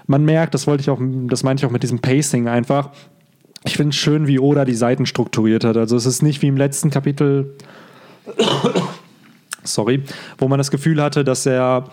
[0.07, 2.89] man merkt, das wollte ich auch, das meinte ich auch mit diesem Pacing einfach.
[3.65, 5.77] Ich finde es schön, wie Oda die Seiten strukturiert hat.
[5.77, 7.55] Also es ist nicht wie im letzten Kapitel,
[9.63, 10.03] sorry,
[10.37, 11.85] wo man das Gefühl hatte, dass er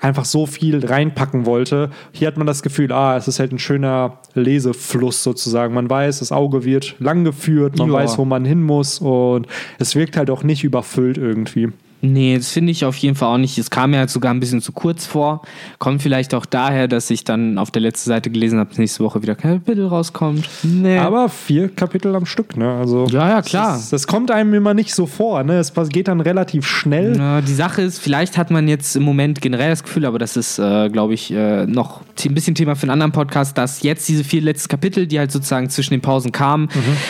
[0.00, 1.90] einfach so viel reinpacken wollte.
[2.12, 5.74] Hier hat man das Gefühl, ah, es ist halt ein schöner Lesefluss sozusagen.
[5.74, 7.94] Man weiß, das Auge wird lang geführt, man Ja.
[7.94, 9.46] weiß, wo man hin muss und
[9.78, 11.68] es wirkt halt auch nicht überfüllt irgendwie.
[12.02, 13.58] Nee, das finde ich auf jeden Fall auch nicht.
[13.58, 15.42] Es kam mir halt sogar ein bisschen zu kurz vor.
[15.78, 19.04] Kommt vielleicht auch daher, dass ich dann auf der letzten Seite gelesen habe, dass nächste
[19.04, 20.48] Woche wieder kein Kapitel rauskommt.
[20.62, 20.98] Nee.
[20.98, 22.72] Aber vier Kapitel am Stück, ne?
[22.72, 23.72] Also Ja, ja, klar.
[23.74, 25.58] Das, das kommt einem immer nicht so vor, ne?
[25.58, 27.16] Es geht dann relativ schnell.
[27.16, 30.36] Ja, die Sache ist, vielleicht hat man jetzt im Moment generell das Gefühl, aber das
[30.36, 34.08] ist, äh, glaube ich, äh, noch ein bisschen Thema für einen anderen Podcast, dass jetzt
[34.08, 36.68] diese vier letzten Kapitel, die halt sozusagen zwischen den Pausen kamen,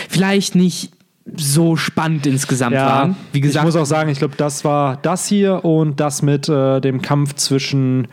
[0.09, 0.91] vielleicht nicht
[1.37, 3.17] so spannend insgesamt waren.
[3.33, 6.49] Wie gesagt, ich muss auch sagen, ich glaube, das war das hier und das mit
[6.49, 8.09] äh, dem Kampf zwischen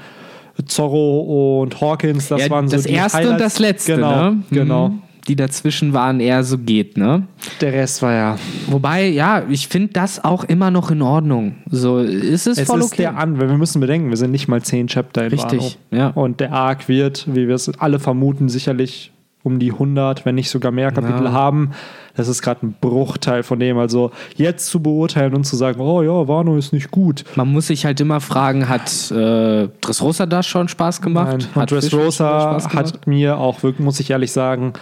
[0.66, 2.28] Zorro und Hawkins.
[2.30, 3.32] Das ja, waren so das die erste Highlights.
[3.34, 4.44] und das letzte, Genau, ne?
[4.52, 4.90] genau.
[4.90, 5.02] Mhm.
[5.28, 7.28] Die dazwischen waren eher so geht, ne?
[7.60, 8.38] Der Rest war ja.
[8.68, 11.56] Wobei, ja, ich finde das auch immer noch in Ordnung.
[11.70, 13.02] So ist es, Es voll ist okay.
[13.04, 16.02] der an, weil wir müssen bedenken, wir sind nicht mal zehn Chapter in Richtig, Wano.
[16.02, 16.08] ja.
[16.12, 19.12] Und der Arc wird, wie wir es alle vermuten, sicherlich
[19.44, 21.32] um die 100, wenn nicht sogar mehr Kapitel Ja.
[21.34, 21.72] haben.
[22.18, 23.78] Das ist gerade ein Bruchteil von dem.
[23.78, 27.24] Also jetzt zu beurteilen und zu sagen, oh ja, Wano ist nicht gut.
[27.36, 31.48] Man muss sich halt immer fragen, hat äh, Dressrosa da schon Spaß gemacht?
[31.54, 32.94] Nein, hat Dressrosa Spaß gemacht?
[32.96, 34.74] hat mir auch wirklich, muss ich ehrlich sagen,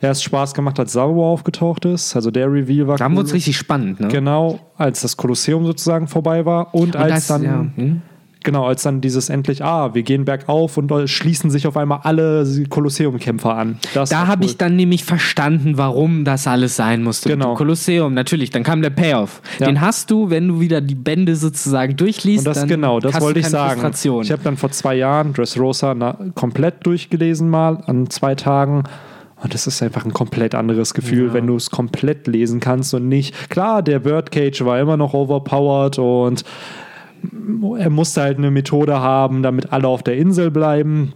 [0.00, 2.14] erst Spaß gemacht, als Sauer aufgetaucht ist.
[2.14, 4.08] Also der Reveal war Da wurde es richtig spannend, ne?
[4.08, 8.02] Genau, als das Kolosseum sozusagen vorbei war und, Und als das- dann ja, hm?
[8.46, 12.46] Genau, als dann dieses endlich ah, wir gehen bergauf und schließen sich auf einmal alle
[12.70, 13.78] Kolosseum-Kämpfer an.
[13.92, 14.50] Das Da habe cool.
[14.50, 17.28] ich dann nämlich verstanden, warum das alles sein musste.
[17.28, 17.54] Genau.
[17.54, 18.50] Kolosseum, natürlich.
[18.50, 19.42] Dann kam der Payoff.
[19.58, 19.66] Ja.
[19.66, 22.46] Den hast du, wenn du wieder die Bände sozusagen durchliest.
[22.46, 23.82] und das dann genau, das wollte ich sagen.
[24.22, 28.84] Ich habe dann vor zwei Jahren Dressrosa na, komplett durchgelesen mal an zwei Tagen.
[29.42, 31.34] Und das ist einfach ein komplett anderes Gefühl, Ja.
[31.34, 33.50] wenn du es komplett lesen kannst und nicht.
[33.50, 36.42] Klar, der Birdcage war immer noch overpowered und
[37.78, 41.12] er musste halt eine Methode haben, damit alle auf der Insel bleiben.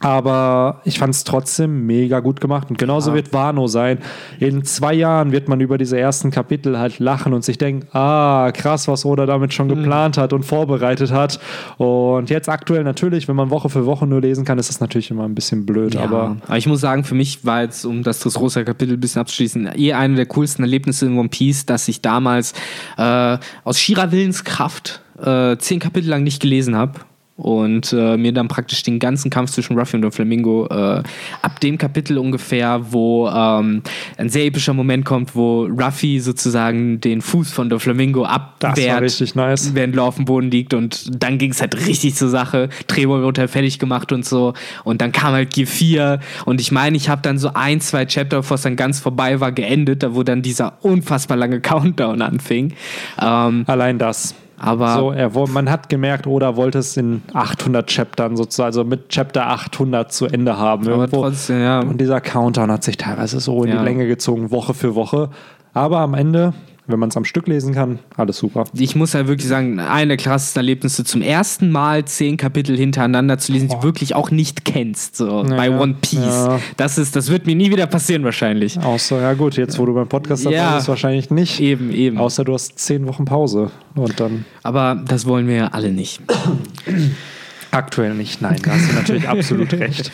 [0.00, 2.68] Aber ich fand es trotzdem mega gut gemacht.
[2.70, 3.16] Und genauso Ja.
[3.16, 3.98] wird Wano sein.
[4.40, 8.50] In zwei Jahren wird man über diese ersten Kapitel halt lachen und sich denken, ah,
[8.52, 11.38] krass, was Oda damit schon geplant hat und vorbereitet hat.
[11.76, 15.12] Und jetzt aktuell natürlich, wenn man Woche für Woche nur lesen kann, ist das natürlich
[15.12, 15.94] immer ein bisschen blöd.
[15.94, 19.00] Ja, Aber aber ich muss sagen, für mich war jetzt, um das Dressrosa Kapitel ein
[19.00, 22.54] bisschen abzuschließen, eh eine der coolsten Erlebnisse in One Piece, dass ich damals
[22.96, 27.00] äh, aus schierer Willenskraft äh, zehn Kapitel lang nicht gelesen habe.
[27.36, 31.02] Und äh, mir dann praktisch den ganzen Kampf zwischen Ruffy und Flamingo äh,
[31.40, 33.82] ab dem Kapitel ungefähr, wo ähm,
[34.18, 39.34] ein sehr epischer Moment kommt, wo Ruffy sozusagen den Fuß von der Flamingo abwehrt richtig
[39.34, 39.74] nice.
[39.74, 42.68] während Law auf dem Boden liegt und dann ging es halt richtig zur Sache.
[42.86, 44.52] Trevor wurde halt fertig gemacht und so
[44.84, 48.36] und dann kam halt G4 und ich meine, ich habe dann so ein, zwei Chapter,
[48.36, 52.74] bevor es dann ganz vorbei war, geendet, da wo dann dieser unfassbar lange Countdown anfing.
[53.18, 54.34] Ähm, Allein das.
[54.62, 59.08] Aber So, er, man hat gemerkt, Oda wollte es in 800 Chaptern sozusagen, also mit
[59.08, 60.82] Chapter 800 zu Ende haben.
[60.86, 61.22] aber irgendwo.
[61.22, 61.80] trotzdem, ja.
[61.80, 63.78] Und dieser Countdown hat sich teilweise so in Ja.
[63.78, 65.28] die Länge gezogen, Woche für Woche.
[65.74, 66.52] Aber am Ende,
[66.86, 68.64] wenn man es am Stück lesen kann, alles super.
[68.74, 73.38] Ich muss halt wirklich sagen, eine der krassesten Erlebnisse, zum ersten Mal zehn Kapitel hintereinander
[73.38, 75.80] zu lesen, die du wirklich auch nicht kennst, so bei ja.
[75.80, 76.18] One Piece.
[76.24, 76.58] Ja.
[76.76, 78.80] Das ist, das wird mir nie wieder passieren wahrscheinlich.
[78.80, 80.76] Außer, ja gut, jetzt wo du beim Podcast dabei Ja.
[80.76, 81.60] bist, wahrscheinlich nicht.
[81.60, 82.18] Eben, eben.
[82.18, 83.70] Außer du hast zehn Wochen Pause.
[83.94, 86.20] Und dann Aber das wollen wir ja alle nicht.
[87.70, 88.42] aktuell nicht.
[88.42, 90.10] Nein, da hast du natürlich absolut recht.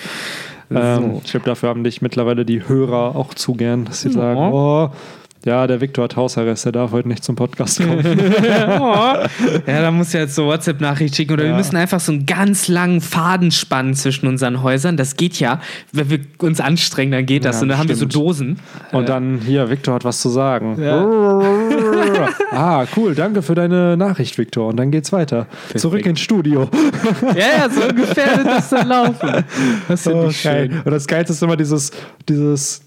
[0.70, 4.38] Ähm, ich glaube, dafür haben dich mittlerweile die Hörer auch zu gern, dass sie sagen,
[4.52, 4.90] oh,
[5.44, 8.04] ja, der Viktor hat Hausarrest, der darf heute nicht zum Podcast kommen.
[8.44, 9.28] Ja,
[9.66, 11.50] da muss ja jetzt so WhatsApp-Nachricht schicken oder Ja.
[11.50, 14.96] wir müssen einfach so einen ganz langen Faden spannen zwischen unseren Häusern.
[14.96, 15.60] Das geht ja.
[15.92, 17.56] Wenn wir uns anstrengen, dann geht das.
[17.56, 18.14] Ja, und dann haben wir so stimmt.
[18.14, 18.58] Dosen.
[18.92, 20.76] Und dann, hier, Viktor hat was zu sagen.
[20.82, 21.06] Ja.
[22.52, 24.68] ah, cool, danke für deine Nachricht, Viktor.
[24.68, 25.46] Und dann geht's weiter.
[25.76, 26.68] Zurück ins Studio.
[27.34, 29.44] Ja, ja, so ungefähr wird das dann laufen.
[29.88, 30.72] Das finde Oh, schön.
[30.84, 31.90] Und das Geilste ist immer dieses,
[32.28, 32.82] dieses,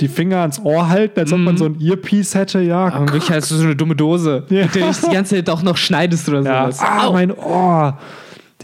[0.00, 2.86] die Finger ans Ohr halten, als ob man so ein Earpiece hätte, ja.
[2.92, 4.62] Aber wirklich hast du so eine dumme Dose, Ja.
[4.64, 6.62] mit der du dich die ganze Zeit auch noch schneidest oder ja.
[6.72, 6.80] sowas.
[6.80, 7.12] Ah, Au.
[7.12, 7.98] mein Ohr.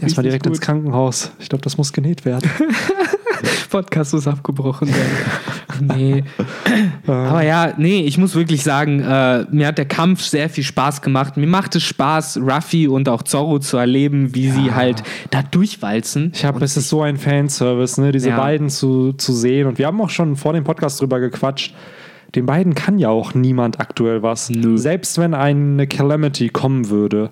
[0.01, 1.31] Erstmal direkt ins Krankenhaus.
[1.39, 2.49] Ich glaube, das muss genäht werden.
[3.69, 5.87] Podcast muss abgebrochen werden.
[5.97, 6.23] nee.
[7.07, 11.01] Aber ja, nee, ich muss wirklich sagen, äh, mir hat der Kampf sehr viel Spaß
[11.01, 11.37] gemacht.
[11.37, 16.31] Mir macht es Spaß, Ruffy und auch Zorro zu erleben, wie sie halt da durchwalzen.
[16.35, 18.37] Ich habe, es ist so ein Fanservice, ne, diese Ja.
[18.37, 19.67] beiden zu, zu sehen.
[19.67, 21.73] Und wir haben auch schon vor dem Podcast drüber gequatscht.
[22.35, 24.49] Den beiden kann ja auch niemand aktuell was.
[24.49, 24.77] Nö.
[24.77, 27.29] Selbst wenn eine Calamity kommen würde,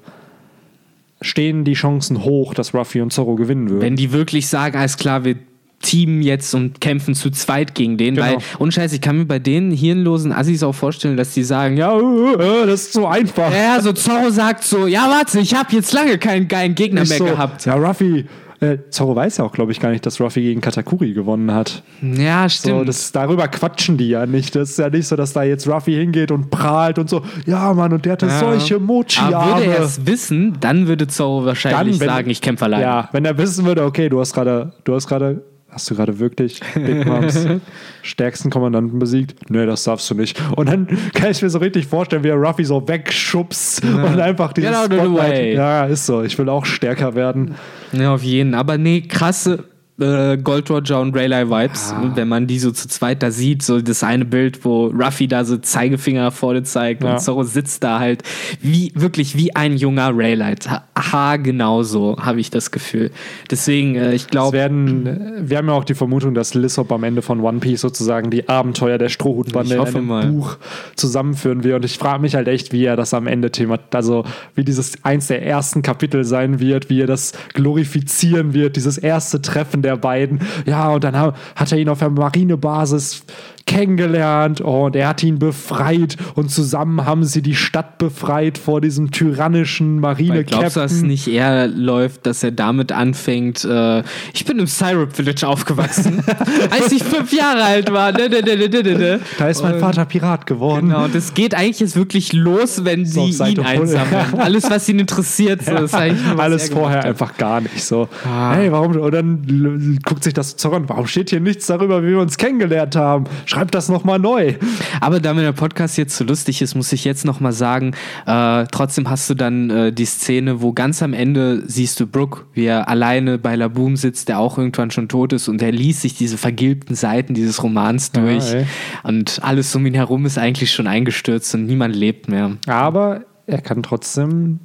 [1.22, 3.82] stehen die Chancen hoch, dass Ruffy und Zorro gewinnen würden.
[3.82, 5.36] Wenn die wirklich sagen, alles klar, wir
[5.82, 8.28] Team jetzt und kämpfen zu zweit gegen den, Genau.
[8.28, 11.78] weil, ohne Scheiß, ich kann mir bei den hirnlosen Assis auch vorstellen, dass die sagen,
[11.78, 13.52] ja, äh, Äh, das ist so einfach.
[13.54, 17.10] ja, so Zorro sagt so, ja, warte, ich habe jetzt lange keinen geilen Gegner Nicht
[17.10, 17.66] mehr so, gehabt.
[17.66, 18.26] Ja, Ruffy.
[18.62, 21.82] Äh, Zorro weiß ja auch, glaube ich, gar nicht, dass Ruffy gegen Katakuri gewonnen hat.
[22.02, 22.90] Ja, So, stimmt.
[22.90, 24.54] das, darüber quatschen die ja nicht.
[24.54, 27.22] Das ist ja nicht so, dass da jetzt Ruffy hingeht und prahlt und so.
[27.46, 28.38] Ja, Mann, und der hatte Ja.
[28.38, 29.62] solche Aber Mochi-Arme.
[29.64, 32.84] würde er es wissen, dann würde Zorro wahrscheinlich Dann, wenn- sagen, ich kämpfe alleine.
[32.84, 35.42] Ja, wenn er wissen würde, okay, du hast gerade, du hast gerade,
[35.80, 37.48] hast du gerade wirklich Big Moms
[38.02, 39.50] stärksten Kommandanten besiegt?
[39.50, 40.42] Nee, das darfst du nicht.
[40.58, 44.52] Und dann kann ich mir so richtig vorstellen, wie er Ruffy so wegschubst und einfach
[44.52, 45.54] dieses Get out Spotlight-.
[45.56, 46.22] Ja, ist so.
[46.22, 47.56] Ich will auch stärker werden.
[47.94, 48.56] Ja, auf jeden.
[48.56, 49.64] Aber nee, krasse
[50.00, 52.12] äh, Gold Roger und Rayleigh Vibes, Ah.
[52.16, 55.44] wenn man die so zu zweit da sieht, so das eine Bild, wo Ruffy da
[55.46, 57.14] so Zeigefinger nach vorne zeigt Ja.
[57.14, 58.24] und Zorro sitzt da halt
[58.62, 60.56] wie wirklich wie ein junger Rayleigh.
[60.70, 63.12] Ha, ha genauso habe ich das Gefühl.
[63.50, 67.40] Deswegen, äh, ich glaube, wir haben ja auch die Vermutung, dass Lissop am Ende von
[67.42, 70.28] One Piece sozusagen die Abenteuer der Strohhutbande in einem mal.
[70.28, 70.58] Buch
[70.96, 71.74] zusammenführen will.
[71.76, 74.24] Und ich frage mich halt echt, wie er das am Ende Thema, also
[74.56, 79.42] wie dieses eins der ersten Kapitel sein wird, wie er das glorifizieren wird, dieses erste
[79.42, 80.40] Treffen der beiden.
[80.66, 83.24] Ja, und dann ha- hat er ihn auf der Marinebasis
[83.70, 89.12] kennengelernt und er hat ihn befreit und zusammen haben sie die Stadt befreit vor diesem
[89.12, 94.02] tyrannischen weil glaubst du, dass nicht eher läuft, dass er damit anfängt, äh,
[94.34, 96.24] ich bin im Syrup Village aufgewachsen,
[96.72, 98.12] als ich fünf Jahre alt war.
[98.12, 100.88] Da ist mein Vater Pirat geworden.
[100.88, 104.34] Genau, und es geht eigentlich jetzt wirklich los, wenn So sie ihn einsammeln.
[104.40, 108.10] Alles, was ihn interessiert, so, ist eigentlich nur, Alles er vorher einfach gar nicht so.
[108.26, 108.54] Ah.
[108.56, 108.96] Hey, warum?
[108.96, 110.90] Und dann guckt sich das an.
[110.90, 113.26] Warum steht hier nichts darüber, wie wir uns kennengelernt haben?
[113.46, 114.56] Schreibt das nochmal neu.
[115.02, 117.94] Aber da mir der Podcast jetzt so lustig ist, muss ich jetzt nochmal sagen,
[118.26, 122.46] äh, trotzdem hast du dann äh, die Szene, wo ganz am Ende siehst du Brooke,
[122.54, 126.02] wie er alleine bei Laboom sitzt, der auch irgendwann schon tot ist und er liest
[126.02, 128.66] sich diese vergilbten Seiten dieses Romans Ja, durch ey.
[129.04, 132.58] und alles um ihn herum ist eigentlich schon eingestürzt und niemand lebt mehr.
[132.68, 134.60] Aber er kann trotzdem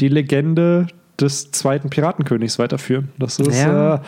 [0.00, 0.86] die Legende
[1.22, 3.08] des zweiten Piratenkönigs weiterführen.
[3.18, 3.94] Das ist, Ja.
[3.96, 3.98] äh,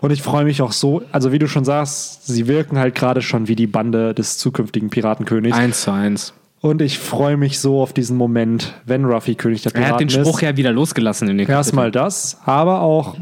[0.00, 3.22] und ich freue mich auch so, also wie du schon sagst, sie wirken halt gerade
[3.22, 5.56] schon wie die Bande des zukünftigen Piratenkönigs.
[5.56, 6.32] Eins zu eins.
[6.60, 10.00] Und ich freue mich so auf diesen Moment, wenn Ruffy König der Er Piraten hat
[10.00, 10.14] den ist.
[10.14, 13.16] Spruch ja wieder losgelassen in den Erstmal das, aber auch,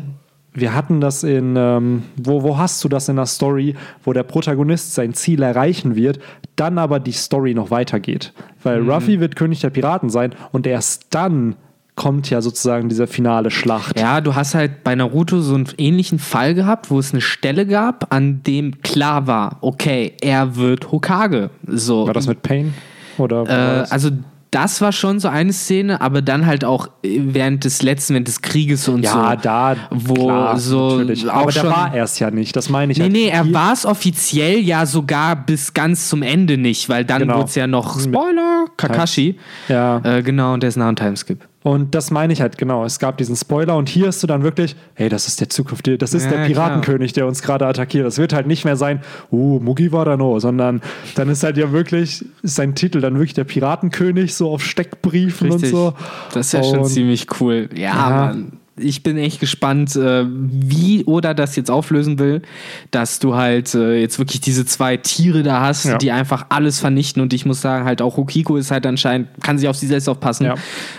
[0.54, 4.22] wir hatten das in, ähm, wo, wo hast du das in der Story, wo der
[4.22, 6.20] Protagonist sein Ziel erreichen wird,
[6.57, 8.33] dann aber die Story noch weitergeht.
[8.62, 8.90] Weil Mhm.
[8.90, 11.57] Ruffy wird König der Piraten sein und erst dann
[11.96, 13.98] kommt ja sozusagen diese finale Schlacht.
[13.98, 17.66] Ja, du hast halt bei Naruto so einen ähnlichen Fall gehabt, wo es eine Stelle
[17.66, 21.50] gab, an dem klar war, okay, er wird Hokage.
[21.66, 22.07] So.
[22.07, 22.74] War das mit Pain?
[23.18, 24.11] Oder äh, also
[24.50, 28.40] das war schon so eine Szene, aber dann halt auch während des letzten, während des
[28.40, 29.16] Krieges und so.
[29.16, 31.28] ja, da, wo klar, so natürlich.
[31.28, 33.12] auch Aber da war er es ja nicht, das meine ich Nee, halt.
[33.12, 37.35] nee, er war es offiziell ja sogar bis ganz zum Ende nicht, weil dann Genau.
[37.38, 39.38] wurde es ja noch Spoiler, Kakashi.
[39.68, 39.98] Ja.
[40.04, 41.40] Äh, genau, und der ist nach einem Timeskip.
[41.64, 42.85] Und das meine ich halt, genau.
[42.85, 45.88] Es gab diesen Spoiler und hier hast du dann wirklich, hey, das ist der Zukunft,
[46.00, 48.05] das ist Ja, der Piratenkönig, der uns gerade attackiert.
[48.07, 49.00] Das wird halt nicht mehr sein,
[49.33, 50.83] uh, Mugiwara sondern
[51.14, 55.50] dann ist halt ja wirklich, ist sein Titel dann wirklich der Piratenkönig, so auf Steckbriefen
[55.53, 55.72] Richtig.
[55.72, 55.94] und so.
[56.35, 57.70] Das ist ja schon Und- ziemlich cool.
[57.74, 58.11] Ja, Ja.
[58.27, 58.53] Mann.
[58.77, 62.43] Ich bin echt gespannt, äh, wie Oda das jetzt auflösen will,
[62.91, 65.97] dass du halt äh, jetzt wirklich diese zwei Tiere da hast, Ja.
[65.99, 69.59] die einfach alles vernichten und ich muss sagen, halt auch Hokiko ist halt anscheinend, kann
[69.59, 70.47] sich auf sie selbst aufpassen.
[70.47, 70.55] Ja.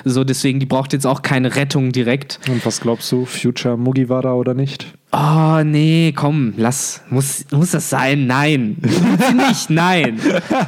[0.05, 2.39] So, deswegen, die braucht jetzt auch keine Rettung direkt.
[2.49, 4.85] Und was glaubst du, Future Mugiwara oder nicht?
[5.11, 7.01] Oh, nee, komm, lass.
[7.09, 8.27] Muss, muss das sein?
[8.27, 8.75] Nein.
[9.47, 10.19] Nicht, nein.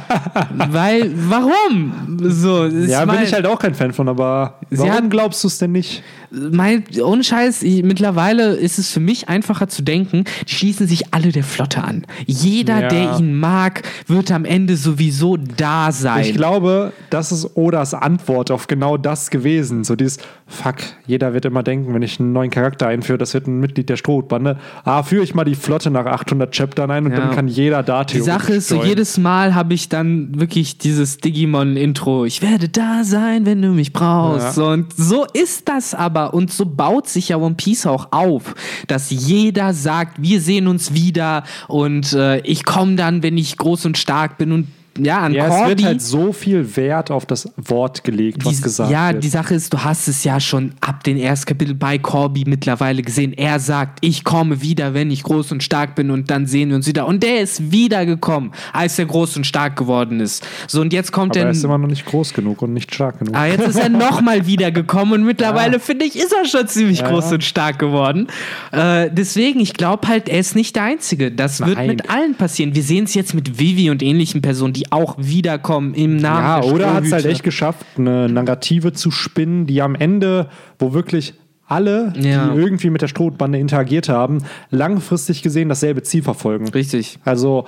[0.70, 2.16] Weil, warum?
[2.22, 5.48] So, ja, bin ich halt auch kein Fan von, aber Sie warum hat- glaubst du
[5.48, 6.02] es denn nicht?
[6.30, 11.14] Mein, ohne Scheiß, ich, mittlerweile ist es für mich einfacher zu denken, die schließen sich
[11.14, 12.04] alle der Flotte an.
[12.26, 12.88] Jeder, Ja.
[12.88, 16.22] der ihn mag, wird am Ende sowieso da sein.
[16.24, 19.84] Ich glaube, das ist Odas Antwort auf genau das gewesen.
[19.84, 23.46] So dieses, fuck, jeder wird immer denken, wenn ich einen neuen Charakter einführe, das wird
[23.46, 24.58] ein Mitglied der Strohhutbande.
[24.84, 27.18] Ah, führe ich mal die Flotte nach 800 Chaptern ein und Ja.
[27.20, 31.18] dann kann jeder da die Sache ist, so jedes Mal habe ich dann wirklich dieses
[31.18, 32.24] Digimon-Intro.
[32.24, 34.56] Ich werde da sein, wenn du mich brauchst.
[34.58, 34.64] Ja.
[34.72, 36.17] Und so ist das aber.
[36.26, 38.54] Und so baut sich ja One Piece auch auf,
[38.86, 43.86] dass jeder sagt, wir sehen uns wieder und äh, ich komme dann, wenn ich groß
[43.86, 44.68] und stark bin und
[45.04, 45.68] ja, an Ja, es Corby.
[45.70, 49.24] wird halt so viel Wert auf das Wort gelegt, was Die- gesagt ja, wird.
[49.24, 53.02] die Sache ist, du hast es ja schon ab den ersten Kapitel bei Corby mittlerweile
[53.02, 53.32] gesehen.
[53.32, 56.76] Er sagt, ich komme wieder, wenn ich groß und stark bin und dann sehen wir
[56.76, 57.06] uns wieder.
[57.06, 60.46] Und der ist wiedergekommen, als er groß und stark geworden ist.
[60.66, 61.50] So, und jetzt kommt Aber er er.
[61.52, 63.34] ist immer noch nicht groß genug und nicht stark genug.
[63.36, 67.08] Ah, jetzt ist er nochmal wiedergekommen und mittlerweile, finde ich, ist er schon ziemlich Ja,
[67.10, 67.34] groß ja.
[67.34, 68.28] und stark geworden.
[68.72, 71.30] Äh, deswegen, ich glaube halt, er ist nicht der Einzige.
[71.30, 71.86] Das wird Nein.
[71.88, 72.74] mit allen passieren.
[72.74, 76.60] Wir sehen es jetzt mit Vivi und ähnlichen Personen, die auch wiederkommen im Namen Ja,
[76.60, 80.48] der oder hat es halt echt geschafft, eine Narrative zu spinnen, die am Ende,
[80.78, 81.34] wo wirklich
[81.66, 82.48] alle, Ja.
[82.48, 84.38] die irgendwie mit der Strohbande interagiert haben,
[84.70, 86.68] langfristig gesehen dasselbe Ziel verfolgen.
[86.68, 87.18] Richtig.
[87.24, 87.66] Also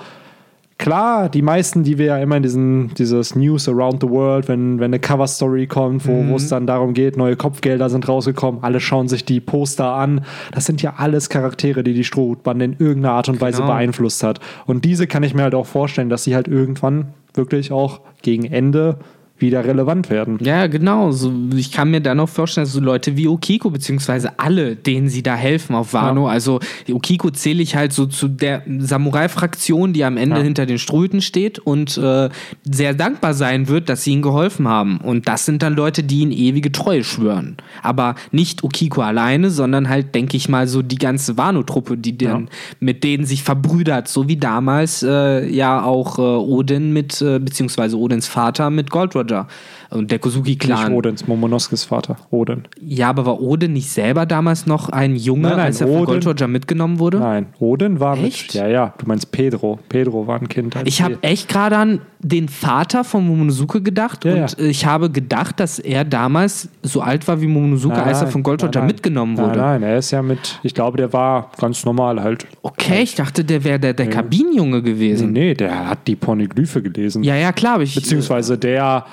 [0.81, 4.79] klar, die meisten, die wir ja immer in diesen, dieses News around the world, wenn,
[4.79, 8.79] wenn eine Cover-Story kommt, wo wo es dann darum geht, neue Kopfgelder sind rausgekommen, alle
[8.79, 10.25] schauen sich die Poster an.
[10.51, 13.73] Das sind ja alles Charaktere, die die Strohhutbande in irgendeiner Art und Weise Genau.
[13.73, 14.39] beeinflusst hat.
[14.65, 18.45] Und diese kann ich mir halt auch vorstellen, dass sie halt irgendwann wirklich auch gegen
[18.45, 18.97] Ende
[19.41, 20.37] wieder relevant werden.
[20.41, 21.11] Ja, genau.
[21.11, 25.09] So, ich kann mir dann auch vorstellen, dass so Leute wie Okiko, beziehungsweise alle, denen
[25.09, 26.59] sie da helfen auf Wano, also
[26.91, 30.43] Okiko zähle ich halt so zu der Samurai-Fraktion, die am Ende Ja.
[30.43, 32.29] hinter den Ströten steht und äh,
[32.63, 34.97] sehr dankbar sein wird, dass sie ihnen geholfen haben.
[34.97, 37.57] Und das sind dann Leute, die ihnen ewige Treue schwören.
[37.81, 42.49] Aber nicht Okiko alleine, sondern halt, denke ich mal, so die ganze Wano-Truppe, die dann,
[42.79, 47.97] mit denen sich verbrüdert, so wie damals äh, ja auch äh, Odin mit, äh, beziehungsweise
[47.97, 49.47] Odins Vater mit Gold Roger Georgia.
[49.47, 50.93] Uh, und der Nicht Kozuki-Clan.
[50.93, 52.15] Odins, Momonoskes Vater.
[52.29, 52.63] Odin.
[52.81, 55.95] Ja, aber war Odin nicht selber damals noch ein Junge, Nein, nein, als er von
[55.97, 57.19] Odin- Gold Roger mitgenommen wurde?
[57.19, 58.47] Nein, Odin war Echt?
[58.47, 58.53] mit.
[58.53, 59.79] Ja, ja, du meinst Pedro.
[59.89, 60.75] Pedro war ein Kind.
[60.85, 65.59] Ich habe echt gerade an den Vater von Momonosuke gedacht Ja, und ich habe gedacht,
[65.59, 69.37] dass er damals so alt war wie Momonosuke, Nein, als er von Gold Roger mitgenommen
[69.37, 69.57] wurde.
[69.59, 72.45] Nein, nein, er ist ja mit, ich glaube, der war ganz normal halt.
[72.61, 75.33] Okay, ich dachte, der wäre der, der Kabinenjunge gewesen.
[75.33, 77.23] Nee, der hat die Pornoglyphe gelesen.
[77.23, 77.95] Ja, ja, klar, ich.
[77.95, 79.05] Beziehungsweise der,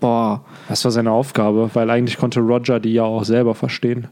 [0.00, 0.44] boah.
[0.68, 1.70] was war seine Aufgabe?
[1.74, 4.08] Weil eigentlich konnte Roger die ja auch selber verstehen.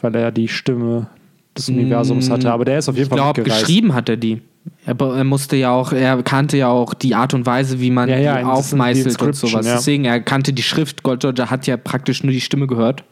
[0.00, 1.08] Weil er die Stimme
[1.56, 2.50] des Universums hatte.
[2.52, 3.66] Aber der ist auf jeden Mm, Ich Fall glaube, mitgereist.
[3.66, 4.40] geschrieben hat er die.
[4.84, 8.08] Er, er musste ja auch, er kannte ja auch die Art und Weise, wie man
[8.10, 9.66] Ja, ja, die das ist die aufmeißelt und sowas.
[9.66, 9.74] ja.
[9.74, 11.02] Deswegen, er kannte die Schrift.
[11.02, 13.04] Gold Roger hat ja praktisch nur die Stimme gehört.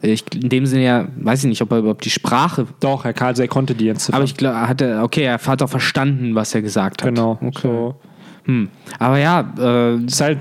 [0.00, 2.66] Ich, in dem Sinne ja, weiß ich nicht, ob er überhaupt die Sprache.
[2.80, 4.16] Doch, er, kann, also er konnte die entziffern.
[4.16, 7.08] Aber ich glaube, er hatte, okay, er hat auch verstanden, was er gesagt hat.
[7.10, 7.38] genau.
[7.42, 7.60] Okay.
[7.62, 7.94] So.
[8.46, 8.68] Hm.
[8.98, 10.38] Aber ja, äh, ist halt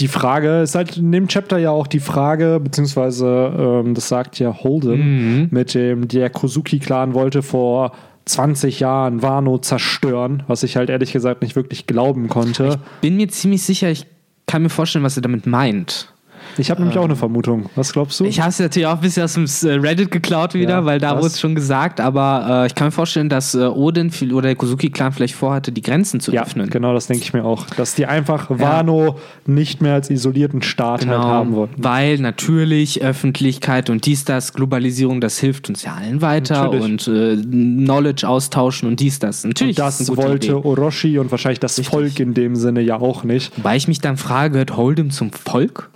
[0.00, 4.38] die Frage, ist halt in dem Chapter ja auch die Frage, beziehungsweise ähm, das sagt
[4.38, 5.00] ja Holden,
[5.42, 5.48] Mhm.
[5.50, 7.92] mit dem der Kozuki-Clan wollte vor
[8.24, 12.78] 20 Jahren Wano zerstören, was ich halt ehrlich gesagt nicht wirklich glauben konnte.
[13.02, 14.06] bin mir ziemlich sicher, ich
[14.46, 16.12] kann mir vorstellen, was er damit meint.
[16.58, 17.66] Ich habe nämlich auch eine Vermutung.
[17.74, 18.24] Was glaubst du?
[18.24, 20.98] Ich habe es natürlich auch ein bisschen aus dem äh, Reddit geklaut wieder, Ja, weil
[20.98, 24.48] da wurde es schon gesagt, aber äh, ich kann mir vorstellen, dass äh, Odin oder
[24.48, 26.70] der Kozuki-Clan vielleicht vorhatte, die Grenzen zu ja, öffnen.
[26.70, 27.66] genau, das denke ich mir auch.
[27.76, 31.82] Dass die einfach Wano nicht mehr als isolierten Staat halt haben Genau, wollten.
[31.84, 36.84] weil natürlich Öffentlichkeit und dies, das, Globalisierung, das hilft uns ja allen weiter Natürlich.
[36.84, 39.44] und äh, Knowledge austauschen und dies, das.
[39.44, 40.54] Natürlich Und das wollte Idee.
[40.54, 43.56] Orochi und wahrscheinlich das Volk in dem Sinne ja auch nicht.
[43.56, 45.90] Wobei ich mich dann frage, gehört Hold'em zum Volk?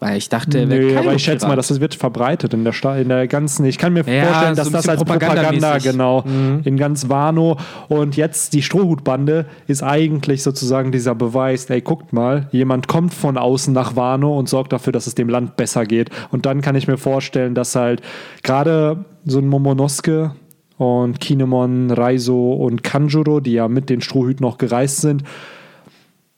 [0.00, 1.70] Weil ich dachte, kein aber ich schätze mal, Pirat.
[1.70, 3.64] das wird verbreitet in der, Sta in der ganzen.
[3.64, 6.60] Ich kann mir Ja, vorstellen, so dass ein das als Propaganda, genau, Mhm.
[6.62, 7.56] in ganz Wano.
[7.88, 13.36] Und jetzt die Strohhutbande ist eigentlich sozusagen dieser Beweis, ey, guckt mal, jemand kommt von
[13.36, 16.10] außen nach Wano und sorgt dafür, dass es dem Land besser geht.
[16.30, 18.00] Und dann kann ich mir vorstellen, dass halt
[18.44, 20.30] gerade so ein Momonosuke
[20.76, 25.24] und Kinemon, Raizo und Kanjuro, die ja mit den Strohhüten noch gereist sind,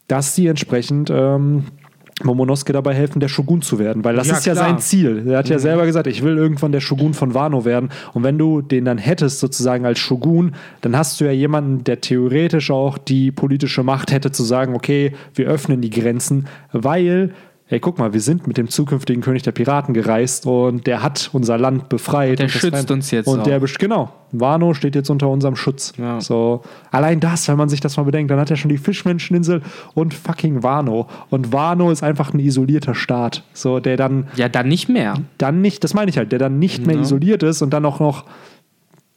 [0.08, 1.64] dass die entsprechend ähm,
[2.22, 4.04] Momonosuke dabei helfen, der Shogun zu werden.
[4.04, 4.66] Weil das Ja, ist ja klar.
[4.66, 5.24] sein Ziel.
[5.28, 7.90] Er hat ja selber gesagt, ich will irgendwann der Shogun von Wano werden.
[8.12, 12.00] Und wenn du den dann hättest, sozusagen als Shogun, dann hast du ja jemanden, der
[12.00, 17.30] theoretisch auch die politische Macht hätte, zu sagen, okay, wir öffnen die Grenzen, weil.
[17.72, 21.30] Ey, guck mal, wir sind mit dem zukünftigen König der Piraten gereist und der hat
[21.32, 22.40] unser Land befreit.
[22.40, 23.62] Der schützt uns jetzt Und der auch.
[23.62, 24.10] besch- genau.
[24.32, 25.92] Wano steht jetzt unter unserem Schutz.
[25.96, 26.20] Ja.
[26.20, 29.62] So, allein das, wenn man sich das mal bedenkt, dann hat er schon die Fischmenscheninsel
[29.94, 31.06] und fucking Wano.
[31.30, 33.44] Und Wano ist einfach ein isolierter Staat.
[33.52, 35.14] So, der dann, Ja, dann nicht mehr.
[35.38, 37.02] dann nicht, das meine ich halt, der dann nicht mehr Ja.
[37.02, 38.24] isoliert ist und dann auch noch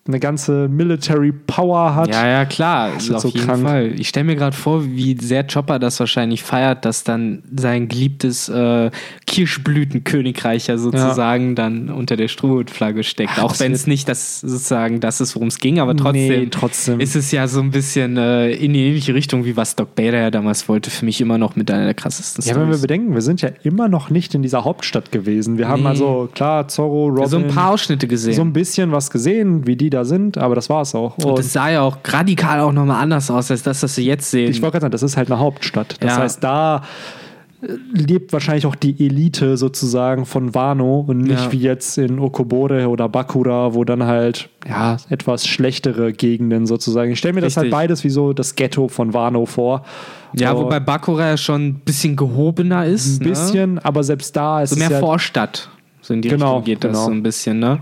[0.05, 2.09] eine ganze Military Power hat.
[2.09, 3.63] Ja, ja, klar, Das ist auf so jeden krank.
[3.63, 3.93] Fall.
[3.97, 8.49] Ich stelle mir gerade vor, wie sehr Chopper das wahrscheinlich feiert, dass dann sein geliebtes
[8.49, 8.91] äh,
[9.25, 13.39] Kirschblütenkönigreich ja sozusagen dann unter der Strohhutflagge steckt.
[13.39, 16.13] Auch das wenn es nicht das sozusagen das ist, worum es ging, aber trotzdem,
[16.43, 16.99] Nee, trotzdem.
[16.99, 20.19] ist es ja so ein bisschen äh, in die ähnliche Richtung, wie was Doc Bader
[20.19, 20.89] ja damals wollte.
[20.89, 22.81] Für mich immer noch mit einer der krassesten Ja, wenn wir Storys.
[22.81, 25.57] bedenken, wir sind ja immer noch nicht in dieser Hauptstadt gewesen.
[25.57, 25.89] Wir haben Nee.
[25.89, 28.33] also, klar, Zorro, Robin, so ein paar Ausschnitte gesehen.
[28.33, 31.17] so ein bisschen was gesehen, wie die da sind, aber das war's auch.
[31.17, 34.03] und Und das sah ja auch radikal auch nochmal anders aus, als das, was wir
[34.03, 34.49] jetzt sehen.
[34.51, 35.96] ich wollte gerade sagen, das ist halt eine Hauptstadt.
[36.02, 36.21] Das Ja.
[36.21, 36.83] heißt, da
[37.62, 41.52] äh, lebt wahrscheinlich auch die Elite sozusagen von Wano und nicht Ja.
[41.54, 47.12] wie jetzt in Okobore oder Bakura, wo dann halt ja etwas schlechtere Gegenden sozusagen.
[47.13, 47.77] Ich stelle mir das halt Richtig.
[47.79, 49.83] beides wie so das Ghetto von Wano vor.
[50.35, 53.21] ja, Und wobei Bakura ja schon ein bisschen gehobener ist.
[53.21, 55.69] ein bisschen, aber selbst da ist So es mehr ja Vorstadt.
[56.06, 57.06] So in die Genau, Richtung geht das genau.
[57.06, 57.79] so ein bisschen, ne?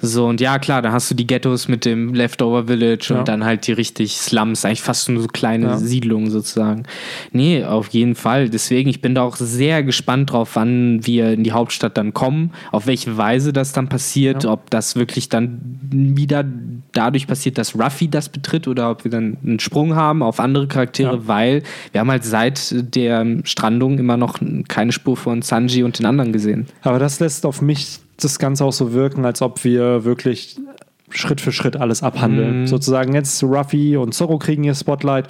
[0.00, 3.18] So, und ja, klar, da hast du die Ghettos mit dem Leftover Village Ja.
[3.18, 5.76] und dann halt die richtig Slums, eigentlich fast nur so kleine Ja.
[5.78, 6.84] Siedlungen sozusagen.
[7.32, 8.48] Nee, auf jeden Fall.
[8.48, 12.52] Deswegen, ich bin da auch sehr gespannt drauf, wann wir in die Hauptstadt dann kommen,
[12.70, 14.52] auf welche Weise das dann passiert, Ja.
[14.52, 15.58] ob das wirklich dann
[15.90, 16.44] wieder
[16.94, 20.66] dadurch passiert, dass Ruffy das betritt oder ob wir dann einen Sprung haben auf andere
[20.66, 21.26] Charaktere, Ja.
[21.28, 24.38] weil wir haben halt seit der Strandung immer noch
[24.68, 26.66] keine Spur von Sanji und den anderen gesehen.
[26.82, 30.56] Aber das lässt auf mich das Ganze auch so wirken, als ob wir wirklich
[31.10, 32.62] Schritt für Schritt alles abhandeln.
[32.62, 32.66] Mhm.
[32.66, 35.28] Sozusagen jetzt Ruffy und Zorro kriegen ihr Spotlight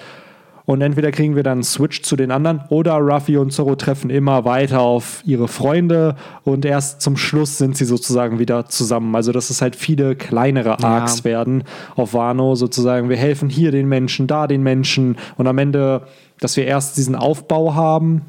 [0.67, 4.09] und entweder kriegen wir dann einen Switch zu den anderen oder Ruffy und Zorro treffen
[4.09, 9.15] immer weiter auf ihre Freunde und erst zum Schluss sind sie sozusagen wieder zusammen.
[9.15, 11.25] Also dass es halt viele kleinere Arcs Ja.
[11.25, 11.65] werden
[11.97, 13.11] auf Wano sozusagen.
[13.11, 16.03] Wir helfen hier den Menschen, da den Menschen und am Ende,
[16.41, 18.23] dass wir erst diesen Aufbau haben,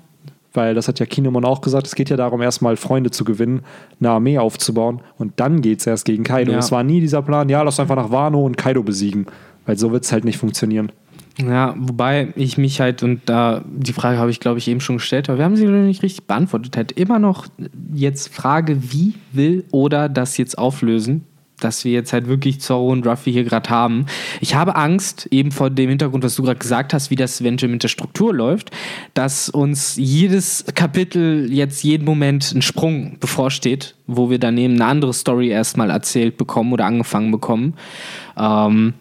[0.54, 3.62] weil das hat ja Kinemon auch gesagt, es geht ja darum, erstmal Freunde zu gewinnen,
[4.00, 6.52] eine Armee aufzubauen und dann geht es erst gegen Kaido.
[6.52, 6.60] Ja.
[6.60, 9.26] Es war nie dieser Plan, ja, lass einfach nach Wano und Kaido besiegen,
[9.66, 10.92] weil so wird es halt nicht funktionieren.
[11.38, 14.98] Ja, wobei ich mich halt, und da die Frage habe ich, glaube ich, eben schon
[14.98, 17.48] gestellt, aber wir haben sie noch nicht richtig beantwortet, halt immer noch
[17.94, 21.26] jetzt Frage, wie will oder das jetzt auflösen,
[21.60, 24.06] dass wir jetzt halt wirklich Zorro und Ruffy hier gerade haben.
[24.40, 27.72] Ich habe Angst, eben vor dem Hintergrund, was du gerade gesagt hast, wie das eventuell
[27.72, 28.72] mit der Struktur läuft,
[29.14, 34.86] dass uns jedes Kapitel jetzt jeden Moment ein Sprung bevorsteht, wo wir dann eben eine
[34.86, 37.74] andere Story erstmal erzählt bekommen oder angefangen bekommen.
[38.38, 38.94] Ähm,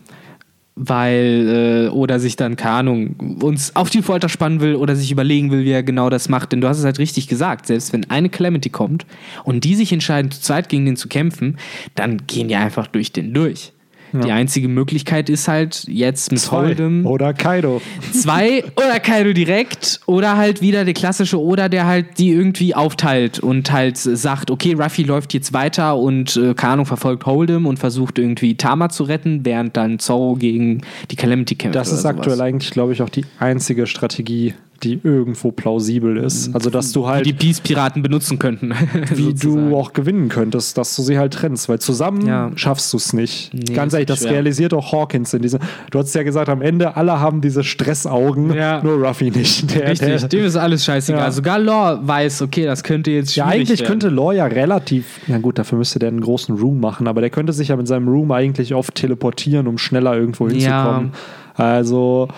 [0.76, 5.12] weil, äh, oder sich dann, keine Ahnung, uns auf die Folter spannen will oder sich
[5.12, 6.52] überlegen will, wie er genau das macht.
[6.52, 9.06] Denn du hast es halt richtig gesagt, selbst wenn eine Calamity kommt
[9.44, 11.58] und die sich entscheiden, zu zweit gegen den zu kämpfen,
[11.94, 13.73] dann gehen die einfach durch den durch.
[14.22, 17.80] Die einzige Möglichkeit ist halt jetzt mit Hold'em Oder Kaido.
[18.12, 23.38] zwei oder Kaido direkt oder halt wieder der klassische oder der halt die irgendwie aufteilt
[23.38, 28.18] und halt sagt, okay, Ruffy läuft jetzt weiter und äh, Ahnung, verfolgt Hold'em und versucht
[28.18, 31.76] irgendwie Tama zu retten, während dann Zorro gegen die Calamity kämpft.
[31.76, 36.54] Das ist aktuell eigentlich, glaube ich, auch die einzige Strategie, die irgendwo plausibel ist.
[36.54, 38.72] Also, dass du halt, die Peace-Piraten benutzen könnten.
[39.14, 42.50] wie du auch gewinnen könntest, dass du sie halt trennst, weil zusammen Ja.
[42.56, 43.52] schaffst du es nicht.
[43.54, 44.32] Nee, Ganz ehrlich, das schwer.
[44.32, 45.60] realisiert auch Hawkins in diesem.
[45.90, 48.82] Du hast ja gesagt, am Ende alle haben diese Stressaugen, Ja.
[48.82, 49.74] nur Ruffy nicht.
[49.74, 51.22] Der, Richtig, der, dem ist alles scheißegal.
[51.22, 51.30] Ja.
[51.32, 53.88] Sogar Law weiß, okay, das könnte jetzt Ja, schwierig eigentlich werden.
[53.90, 57.30] könnte Law ja relativ, na gut, dafür müsste der einen großen Room machen, aber der
[57.30, 61.12] könnte sich ja mit seinem Room eigentlich oft teleportieren, um schneller irgendwo hinzukommen.
[61.54, 62.28] Also,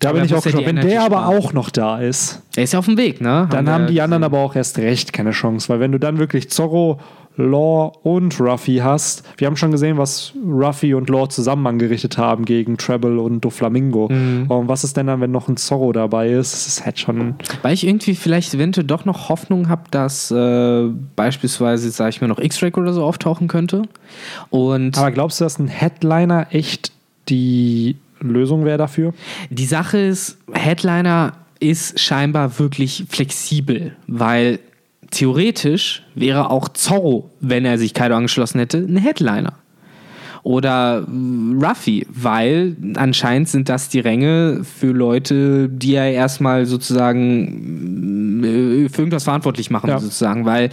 [0.00, 0.66] da Aber bin ich auch ja gespannt.
[0.66, 3.48] Wenn der aber auch noch da ist, Er ist ja auf dem Weg, ne?
[3.50, 4.04] dann wir haben die gesehen.
[4.04, 7.00] anderen aber auch erst recht keine Chance, weil wenn du dann wirklich Zorro,
[7.38, 12.46] Law und Ruffy hast, wir haben schon gesehen, was Ruffy und Law zusammen angerichtet haben
[12.46, 14.08] gegen Treble und Doflamingo.
[14.10, 14.46] Mhm.
[14.48, 16.54] Und was ist denn dann, wenn noch ein Zorro dabei ist?
[16.54, 17.34] Das ist halt schon.
[17.60, 20.84] Weil ich irgendwie vielleicht eventuell doch noch Hoffnung habe, dass äh,
[21.14, 23.82] beispielsweise, sage ich mir, noch X-Ray oder so auftauchen könnte.
[24.48, 26.90] Und Aber glaubst du, dass ein Headliner echt
[27.28, 27.96] die
[28.30, 29.14] Lösung wäre dafür?
[29.50, 34.58] die Sache ist, Headliner ist scheinbar wirklich flexibel, weil
[35.10, 39.54] theoretisch wäre auch Zorro, wenn er sich Kaido angeschlossen hätte, ein Headliner.
[40.46, 48.44] Oder äh, Ruffy, weil anscheinend sind das die Ränge für Leute, die ja erstmal sozusagen
[48.44, 49.98] äh, für irgendwas verantwortlich machen, Ja.
[49.98, 50.44] sozusagen.
[50.44, 50.70] Weil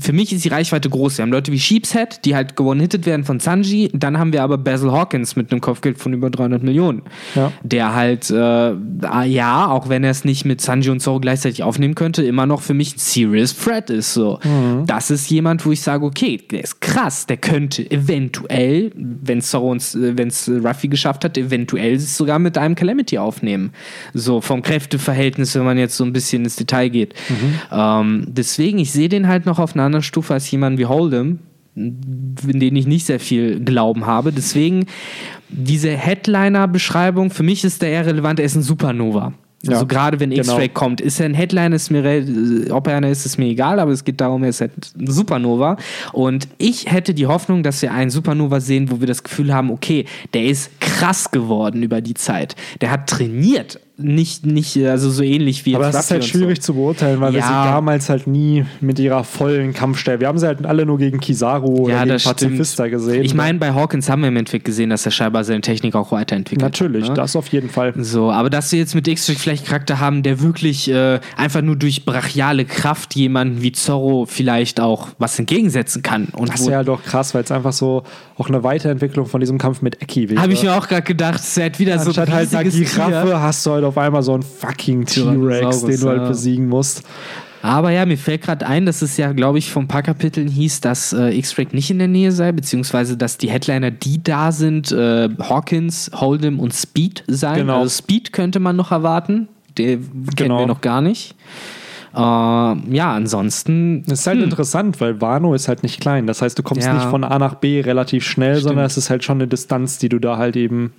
[0.00, 1.18] für mich ist die Reichweite groß.
[1.18, 3.88] Wir haben Leute wie Sheepshead, die halt gewonnen-hitted werden von Sanji.
[3.94, 7.02] Dann haben wir aber Basil Hawkins mit einem Kopfgeld von über 300 Millionen.
[7.36, 7.52] Ja.
[7.62, 11.62] Der halt, äh, ah, ja, auch wenn er es nicht mit Sanji und Zoro gleichzeitig
[11.62, 14.12] aufnehmen könnte, immer noch für mich ein Serious Threat ist.
[14.12, 14.40] So.
[14.86, 19.50] Das ist jemand, wo ich sage, okay, der ist krass, der könnte eventuell, wenn es
[19.50, 23.72] Zoro und wenn es Ruffy geschafft hat, eventuell sogar mit einem Calamity aufnehmen.
[24.14, 27.14] So vom Kräfteverhältnis, wenn man jetzt so ein bisschen ins Detail geht.
[27.72, 31.38] Ähm, deswegen, ich sehe den halt noch auf einer anderen Stufe als jemand wie Hold'em,
[31.74, 34.32] in denen ich nicht sehr viel Glauben habe.
[34.32, 34.86] Deswegen
[35.48, 39.32] diese Headliner-Beschreibung, für mich ist der eher relevant, er ist ein Supernova.
[39.62, 40.42] Ja, also gerade wenn genau.
[40.42, 43.80] X-Ray kommt, ist er ein Headline, ist mir, ob er einer ist, ist mir egal,
[43.80, 45.76] aber es geht darum, er ist halt ein Supernova.
[46.12, 49.70] Und ich hätte die Hoffnung, dass wir einen Supernova sehen, wo wir das Gefühl haben,
[49.70, 52.54] okay, der ist krass geworden über die Zeit.
[52.80, 53.80] Der hat trainiert.
[54.00, 57.42] Nicht, nicht, also so ähnlich wie Aber das ist halt schwierig zu beurteilen, weil wir
[57.42, 57.64] sie Ja.
[57.72, 60.20] damals halt nie mit ihrer vollen Kampfstärke.
[60.20, 62.92] Wir haben sie halt alle nur gegen Kizaru oder Ja, gegen das Pazifista stimmt.
[62.92, 63.24] gesehen.
[63.24, 66.12] Ich meine, bei Hawkins haben wir im Endeffekt gesehen, dass er scheinbar seine Technik auch
[66.12, 67.10] weiterentwickelt natürlich, hat.
[67.10, 67.14] ne?
[67.16, 67.92] das auf jeden Fall.
[67.96, 71.62] So, aber dass wir jetzt mit X-Ray vielleicht einen Charakter haben, der wirklich äh, einfach
[71.62, 76.26] nur durch brachiale Kraft jemanden wie Zorro vielleicht auch was entgegensetzen kann.
[76.36, 78.04] Und Das wäre halt doch krass, weil es einfach so
[78.36, 80.40] auch eine Weiterentwicklung von diesem Kampf mit Eki wäre.
[80.40, 82.84] habe ich mir auch gerade gedacht, es wäre wieder so Anstatt ein halt Tier.
[82.84, 86.28] Giraffe hast du halt auf einmal so einen fucking T-Rex, den du halt ja.
[86.28, 87.02] besiegen musst.
[87.60, 90.80] Aber ja, mir fällt gerade ein, dass es ja, glaube ich, vom paar Kapiteln hieß,
[90.80, 94.92] dass äh, X-Ray nicht in der Nähe sei, beziehungsweise dass die Headliner, die da sind,
[94.92, 97.56] äh, Hawkins, Hold'em und Speed seien.
[97.56, 97.80] Genau.
[97.80, 99.48] Also Speed könnte man noch erwarten.
[99.76, 100.58] Den kennen Genau.
[100.60, 101.34] wir noch gar nicht.
[102.14, 104.04] Äh, ja, ansonsten.
[104.06, 106.26] Das ist halt interessant, weil Wano ist halt nicht klein.
[106.26, 106.94] Das heißt, du kommst Ja.
[106.94, 108.68] nicht von A nach B relativ schnell, Stimmt.
[108.68, 110.92] sondern es ist halt schon eine Distanz, die du da halt eben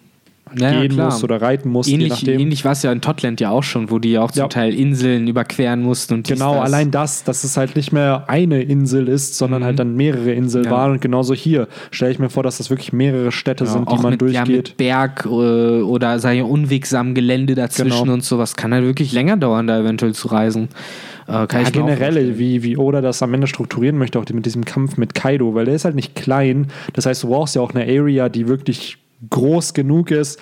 [0.58, 1.06] Ja, ja, gehen klar.
[1.08, 4.00] musst oder reiten musst, Ähnlich, ähnlich war es ja in Totland ja auch schon, wo
[4.00, 4.48] die ja auch zum Ja.
[4.48, 6.64] Teil Inseln überqueren mussten und Genau, das.
[6.66, 10.66] allein das, dass es halt nicht mehr eine Insel ist, sondern halt dann mehrere Inseln
[10.66, 10.72] Ja.
[10.72, 10.92] waren.
[10.94, 13.96] Und genauso hier stelle ich mir vor, dass das wirklich mehrere Städte ja, sind, die
[13.98, 14.56] man mit, ja, durchgeht.
[14.70, 18.14] mit Berg äh, oder sei ja unwegsamem Gelände dazwischen Genau.
[18.14, 18.56] und sowas.
[18.56, 20.70] Kann halt wirklich länger dauern, da eventuell zu reisen.
[21.28, 24.66] Äh, kann ja, generell, wie, wie Oda das am Ende strukturieren möchte, auch mit diesem
[24.66, 26.68] Kampf mit Kaido, weil der ist halt nicht klein.
[26.94, 28.98] Das heißt, du brauchst ja auch eine Area, die wirklich
[29.30, 30.40] groß genug ist,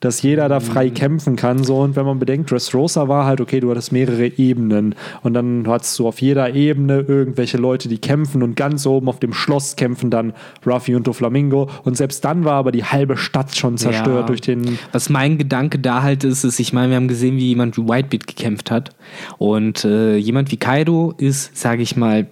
[0.00, 0.64] dass jeder da Mhm.
[0.64, 1.64] frei kämpfen kann.
[1.64, 1.78] So.
[1.78, 4.94] Und wenn man bedenkt, Dressrosa war halt, okay, du hattest mehrere Ebenen.
[5.22, 8.42] Und dann hattest du auf jeder Ebene irgendwelche Leute, die kämpfen.
[8.42, 10.34] Und ganz oben auf dem Schloss kämpfen dann
[10.66, 11.70] Ruffy und Doflamingo.
[11.84, 14.26] Und selbst dann war aber die halbe Stadt schon zerstört Ja.
[14.26, 14.78] durch den.
[14.92, 17.88] Was mein Gedanke da halt ist, ist, ich meine, wir haben gesehen, wie jemand wie
[17.88, 18.90] Whitebeard gekämpft hat.
[19.38, 22.26] Und äh, jemand wie Kaido ist, sage ich mal,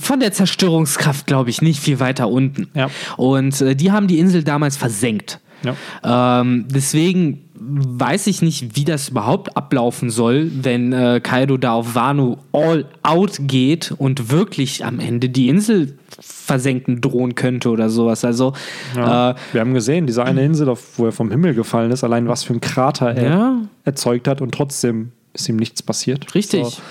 [0.00, 2.68] von der Zerstörungskraft, glaube ich, nicht viel weiter unten.
[2.74, 2.90] Ja.
[3.16, 5.40] Und äh, die haben die Insel damals versenkt.
[5.64, 6.40] Ja.
[6.40, 11.94] Ähm, deswegen weiß ich nicht, wie das überhaupt ablaufen soll, wenn äh, Kaido da auf
[11.94, 18.24] Wano all out geht und wirklich am Ende die Insel versenken drohen könnte oder sowas.
[18.24, 18.52] Also
[18.96, 19.30] Ja.
[19.30, 22.26] äh, Wir haben gesehen, diese eine Insel, auf, wo er vom Himmel gefallen ist, allein
[22.28, 23.56] was für ein Krater er Ja.
[23.84, 26.34] erzeugt hat und trotzdem ist ihm nichts passiert.
[26.34, 26.64] Richtig.
[26.66, 26.82] So,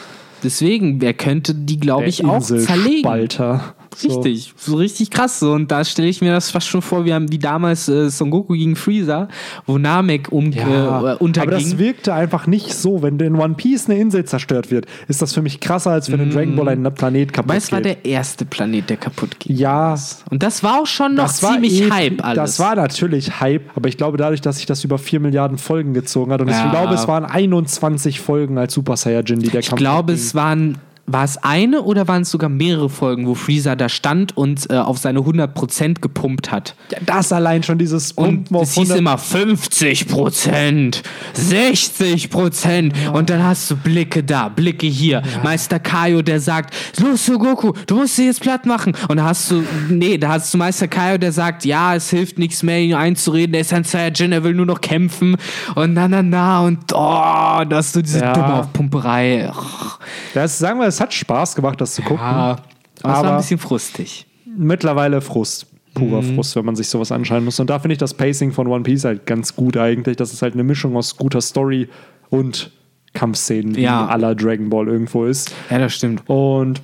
[0.43, 2.65] Deswegen, wer könnte die, glaube ich, auch zerlegen.
[2.67, 3.75] Inselspalter.
[3.95, 4.07] So.
[4.21, 5.39] Richtig, so richtig krass.
[5.39, 5.51] So.
[5.51, 8.53] Und da stelle ich mir das fast schon vor, wie, wie damals äh, Son Goku
[8.53, 9.27] gegen Freezer,
[9.65, 11.49] wo Namek um, Ja, äh, unterging.
[11.53, 13.01] aber das wirkte einfach nicht so.
[13.03, 16.19] Wenn in One Piece eine Insel zerstört wird, ist das für mich krasser, als wenn
[16.21, 18.05] in Dragon Ball ein Planet kaputt Weil es war geht.
[18.05, 19.57] der erste Planet, der kaputt ging.
[19.57, 19.95] ja,
[20.29, 22.35] Und das war auch schon noch das war ziemlich eh- Hype alles.
[22.37, 25.93] Das war natürlich Hype, aber ich glaube dadurch, dass sich das über 4 Milliarden Folgen
[25.93, 26.65] gezogen hat und Ja.
[26.65, 30.21] ich glaube, es waren 21 Folgen als Super Saiyajin, die der ich Kampf glaube, ging.
[30.21, 30.77] es waren.
[31.13, 34.77] War es eine oder waren es sogar mehrere Folgen, wo Freezer da stand und äh,
[34.77, 36.75] auf seine 100% gepumpt hat?
[36.91, 41.03] Ja, das allein schon dieses Und Pumpen auf es hieß 100 immer 50 Prozent,
[41.33, 42.93] 60 Prozent.
[43.13, 45.21] Und dann hast du Blicke da, Blicke hier.
[45.43, 48.93] Meister Kaio, der sagt, los Goku, du musst sie jetzt platt machen.
[49.07, 52.37] Und da hast du, nee, da hast du Meister Kaio, der sagt, ja, es hilft
[52.39, 55.35] nichts mehr, ihn einzureden, er ist ein Saiyajin, er will nur noch kämpfen.
[55.75, 58.33] Und na, na, na, und oh, da hast du diese Ja.
[58.33, 59.49] dumme Aufpumperei.
[59.49, 59.99] Och,
[60.33, 62.23] Das, sagen wir, es hat Spaß gemacht, das zu gucken.
[62.23, 62.57] ja,
[63.03, 64.25] aber es war ein bisschen frustig.
[64.57, 65.67] mittlerweile Frust.
[65.93, 66.35] Purer Mhm.
[66.35, 67.59] Frust, wenn man sich sowas anschauen muss.
[67.59, 70.15] Und da finde ich das Pacing von One Piece halt ganz gut eigentlich.
[70.15, 71.89] Das ist halt eine Mischung aus guter Story
[72.29, 72.71] und
[73.13, 74.05] Kampfszenen, wie Ja.
[74.07, 75.53] aller Dragon Ball irgendwo ist.
[75.69, 76.23] Ja, das stimmt.
[76.29, 76.81] Und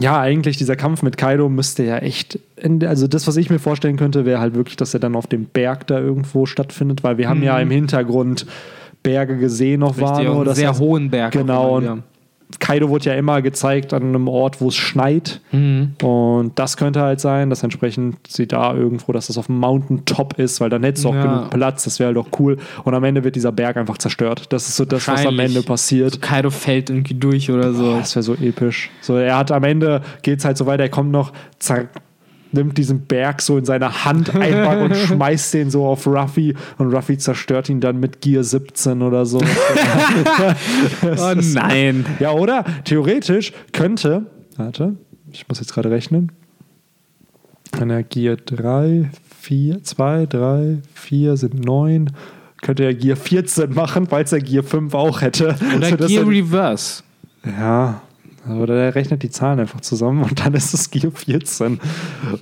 [0.00, 2.38] ja, eigentlich dieser Kampf mit Kaido müsste ja echt.
[2.56, 5.26] in- Also, das, was ich mir vorstellen könnte, wäre halt wirklich, dass er dann auf
[5.26, 8.46] dem Berg da irgendwo stattfindet, weil wir haben ja im Hintergrund
[9.02, 10.04] Berge gesehen auf Mhm.
[10.04, 10.40] Richtig, Wano.
[10.40, 11.32] einen sehr heißt- hohen Berg.
[11.32, 11.76] Genau.
[11.76, 12.02] Und.
[12.60, 15.40] Kaido wurde ja immer gezeigt an einem Ort, wo es schneit.
[15.52, 15.94] Mhm.
[16.02, 20.38] Und das könnte halt sein, dass entsprechend sie da irgendwo, dass das auf dem Mountaintop
[20.38, 21.22] ist, weil dann hättest du auch Ja.
[21.22, 21.84] genug Platz.
[21.84, 22.56] Das wäre halt auch cool.
[22.84, 24.52] Und am Ende wird dieser Berg einfach zerstört.
[24.52, 25.38] Das ist so das, was am.
[25.38, 26.22] Ende passiert.
[26.22, 27.96] Kaido fällt irgendwie durch oder so.
[27.96, 28.90] Das wäre so episch.
[29.00, 31.32] So, er hat am Ende geht es halt so weiter, er kommt noch,
[32.54, 36.94] nimmt diesen Berg so in seine Hand einfach und schmeißt den so auf Ruffy und
[36.94, 39.40] Ruffy zerstört ihn dann mit Gear 17 oder so.
[41.02, 42.06] Oh nein.
[42.20, 42.64] ja, oder?
[42.84, 44.26] Theoretisch könnte,
[44.56, 44.94] warte,
[45.30, 46.32] ich muss jetzt gerade rechnen.
[47.78, 52.10] Wenn er Gear 3, 4, 2, 3, 4 sind 9,
[52.62, 55.56] könnte er Gear 14 machen, falls er Gear 5 auch hätte.
[55.76, 57.02] Oder Sodass Gear er- Reverse.
[57.44, 58.00] Ja,
[58.48, 61.80] Oder der rechnet die Zahlen einfach zusammen und dann ist es Gear 14.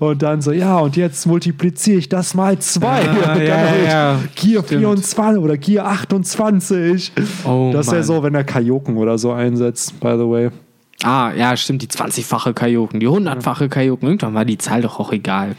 [0.00, 3.04] Und dann so, ja, und jetzt multipliziere ich das mal zwei.
[3.04, 4.80] Ja, und dann ja, ja, Gear stimmt.
[4.80, 7.12] 24 oder Gear 28.
[7.44, 10.50] Oh, das ist ja so, wenn er Kajoken oder so einsetzt, by the way.
[11.04, 14.08] Ah, ja, stimmt, die 20-fache Kajoken, die 100-fache Kajoken.
[14.08, 15.56] Irgendwann war die Zahl doch auch egal.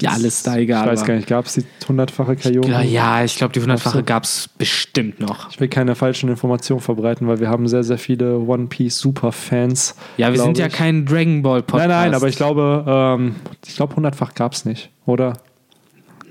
[0.00, 0.84] Ja, alles da egal.
[0.86, 2.70] Ich weiß gar nicht, gab es die hundertfache Kajoken?
[2.70, 4.02] Ja, ja, ich glaube, die 100-fache so.
[4.02, 5.50] gab es bestimmt noch.
[5.50, 9.94] Ich will keine falschen Informationen verbreiten, weil wir haben sehr, sehr viele One Piece Superfans.
[10.18, 10.72] Ja, wir sind ja ich.
[10.72, 11.88] kein Dragon Ball Podcast.
[11.88, 13.36] Nein, nein, aber ich glaube, ähm,
[13.66, 15.34] ich glaube, hundertfach gab es nicht, oder?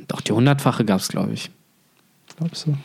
[0.08, 1.50] Doch, die 100-fache gab es, glaube ich.
[2.38, 2.76] Glaubst du?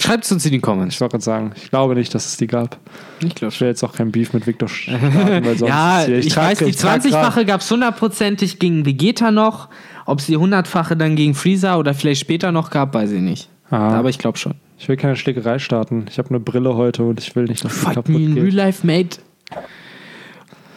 [0.00, 1.00] Schreibt es uns in die Ich Comments.
[1.00, 2.78] wollte gerade sagen, ich glaube nicht, dass es die gab.
[3.18, 5.12] Ich glaube Ich will jetzt auch kein Beef mit Victor starten,
[5.44, 9.32] weil sonst Ja, ich, trag- weiß, die trag grad- 20-fache gab es hundertprozentig gegen Vegeta
[9.32, 9.68] noch.
[10.08, 13.48] Ob es die 100-fache dann gegen Freezer oder vielleicht später noch gab, weiß ich nicht.
[13.70, 13.90] Ah.
[13.98, 14.54] Aber ich glaube schon.
[14.78, 16.06] Ich will keine Schlägerei starten.
[16.08, 18.44] Ich habe eine Brille heute und ich will nicht, dass Fight kaputt me in real
[18.46, 18.54] geht.
[18.54, 19.18] life, mate.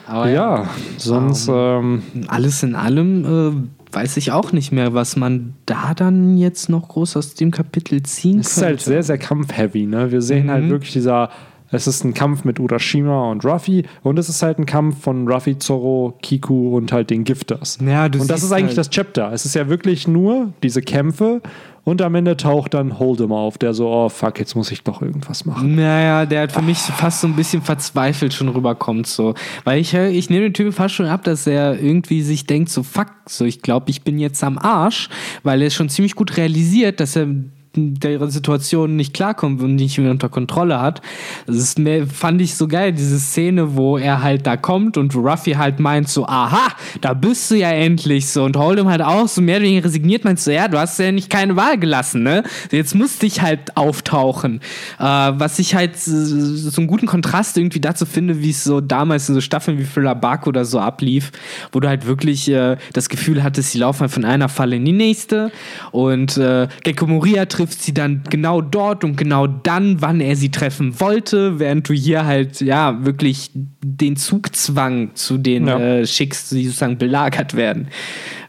[0.07, 0.67] Aber Ja,
[0.97, 6.37] sonst, ähm, alles in allem äh, weiß ich auch nicht mehr, was man da dann
[6.37, 9.85] jetzt noch groß aus dem Kapitel ziehen es ist halt sehr, sehr kampfheavy.
[9.85, 10.11] Ne?
[10.11, 10.51] Wir sehen Mhm.
[10.51, 11.29] halt wirklich dieser.
[11.71, 15.27] Es ist ein Kampf mit Urashima und Ruffy und es ist halt ein Kampf von
[15.27, 17.77] Ruffy, Zorro, Kiku und halt den Gifters.
[17.85, 19.31] Ja, und das ist eigentlich halt- das Chapter.
[19.31, 21.41] Es ist ja wirklich nur diese Kämpfe
[21.83, 25.01] und am Ende taucht dann Hold'em auf, der so, oh fuck, jetzt muss ich doch
[25.01, 25.75] irgendwas machen.
[25.75, 29.33] Naja, der hat für mich fast so ein bisschen verzweifelt schon rüberkommt so.
[29.63, 32.69] Weil ich, hör- ich nehme den Typen fast schon ab, dass er irgendwie sich denkt,
[32.69, 35.09] so fuck, so ich glaube, ich bin jetzt am Arsch,
[35.43, 37.27] weil er schon ziemlich gut realisiert, dass er
[37.73, 41.01] der Situation nicht klarkommt und nicht mehr unter Kontrolle hat.
[41.47, 45.53] Das mehr, fand ich so geil, diese Szene, wo er halt da kommt und Ruffy
[45.53, 49.41] halt meint so, aha, da bist du ja endlich so und Hold'em halt auch so
[49.41, 52.43] mehr oder weniger resigniert, meint so, ja, du hast ja nicht keine Wahl gelassen, ne?
[52.71, 54.59] Jetzt musste ich halt auftauchen.
[54.99, 59.29] Äh, was ich halt so einen guten Kontrast irgendwie dazu finde, wie es so damals
[59.29, 61.31] in so Staffeln wie Thriller Bark oder so ablief,
[61.71, 64.83] wo du halt wirklich äh, das Gefühl hattest, sie laufen halt von einer Falle in
[64.83, 65.51] die nächste
[65.91, 70.49] und äh, Gekko Moria trifft sie dann genau dort und genau dann, wann er sie
[70.49, 75.79] treffen wollte, während du hier halt ja wirklich den Zugzwang zu den Ja.
[75.79, 77.87] äh, schickst, die sozusagen belagert werden.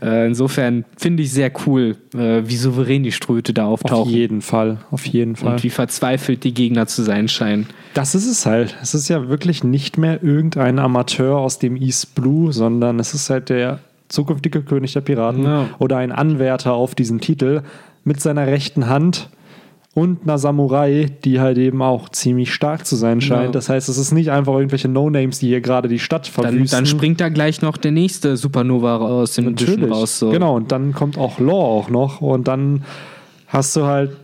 [0.01, 4.41] Äh, insofern finde ich sehr cool, äh, wie souverän die Ströte da Auf auftauchen jeden
[4.41, 5.53] Fall, auf jeden Fall.
[5.55, 7.67] und wie verzweifelt die Gegner zu sein scheinen.
[7.95, 8.77] Das ist es halt.
[8.83, 13.29] Es ist ja wirklich nicht mehr irgendein Amateur aus dem East Blue, sondern es ist
[13.31, 15.69] halt der zukünftige König der Piraten Ja.
[15.79, 17.63] oder ein Anwärter auf diesen Titel
[18.05, 19.30] mit seiner rechten Hand
[19.94, 23.46] und einer Samurai, die halt eben auch ziemlich stark zu sein scheint.
[23.46, 23.50] Ja.
[23.53, 26.78] Das heißt, es ist nicht einfach irgendwelche No-Names, die hier gerade die Stadt Dann, verwüsten.
[26.78, 29.90] dann springt da gleich noch der nächste Supernova aus dem Natürlich.
[29.90, 30.18] raus.
[30.18, 30.30] So.
[30.30, 32.84] Genau, und dann kommt auch Law auch noch und dann
[33.48, 34.16] hast du halt,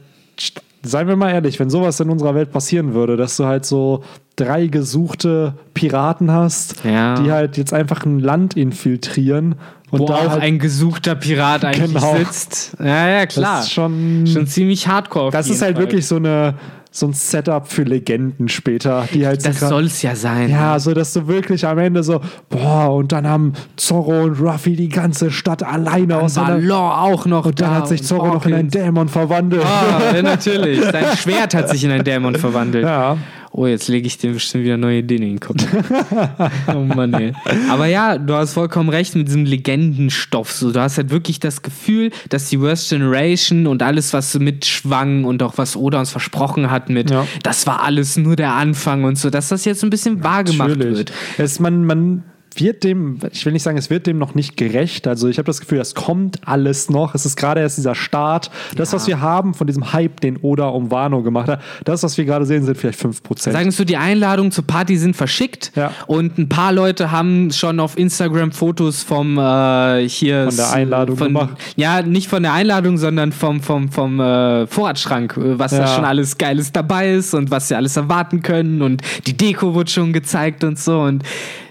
[0.82, 4.02] seien wir mal ehrlich, wenn sowas in unserer Welt passieren würde, dass du halt so
[4.36, 7.16] drei gesuchte Piraten hast, Ja.
[7.20, 9.56] die halt jetzt einfach ein Land infiltrieren
[9.91, 12.16] und Wo da auch halt, ein gesuchter Pirat eigentlich Genau.
[12.16, 12.76] sitzt.
[12.78, 13.57] Ja, ja, klar.
[13.59, 15.30] das ist schon, schon ziemlich hardcore.
[15.30, 15.84] das ist halt Fall.
[15.84, 16.55] wirklich so eine
[16.91, 20.51] so ein Setup für Legenden später, die halt Das soll es ja sein.
[20.51, 24.74] Ja, so dass du wirklich am Ende so, boah, und dann haben Zorro und Ruffy
[24.74, 28.47] die ganze Stadt alleine aus Law auch noch Und dann da hat sich Zorro noch
[28.47, 28.70] in einen.
[28.70, 29.64] Dämon verwandelt.
[29.64, 30.82] Ah, ja, natürlich.
[30.82, 32.84] Sein Schwert hat sich in einen Dämon verwandelt.
[32.84, 33.16] Ja.
[33.51, 35.64] Oh, jetzt lege ich dem bestimmt wieder neue Ideen in den Kopf.
[36.74, 37.32] oh Mann, ey.
[37.70, 40.53] Aber ja, du hast vollkommen recht mit diesem Legendenstoff.
[40.53, 45.24] So, du hast halt wirklich das Gefühl, dass die Worst Generation und alles, was mitschwang
[45.24, 47.26] und auch was Oda uns versprochen hat mit, Ja.
[47.42, 50.70] das war alles nur der Anfang und so, dass das jetzt ein bisschen wahr gemacht
[50.70, 50.99] Natürlich.
[50.99, 51.12] wird.
[51.38, 52.24] Es, man, man
[52.57, 55.07] wird dem, ich will nicht sagen, es wird dem noch nicht gerecht.
[55.07, 57.14] Also ich habe das Gefühl, das kommt alles noch.
[57.14, 58.51] Es ist gerade erst dieser Start.
[58.76, 62.16] Das, was wir haben von diesem Hype, den Oda um Wano gemacht hat, das, was
[62.18, 63.51] wir gerade sehen, sind vielleicht 5%.
[63.53, 65.92] Sagen du, die Einladungen zur Party sind verschickt Ja.
[66.07, 71.16] und ein paar Leute haben schon auf Instagram Fotos vom äh, hier Von der Einladung
[71.16, 71.51] von, gemacht.
[71.76, 75.86] Ja, nicht von der Einladung, sondern vom, vom, vom äh, Vorratsschrank, äh, was da Ja.
[75.94, 79.90] schon alles Geiles dabei ist und was sie alles erwarten können und die Deko wurde
[79.90, 81.22] schon gezeigt und so und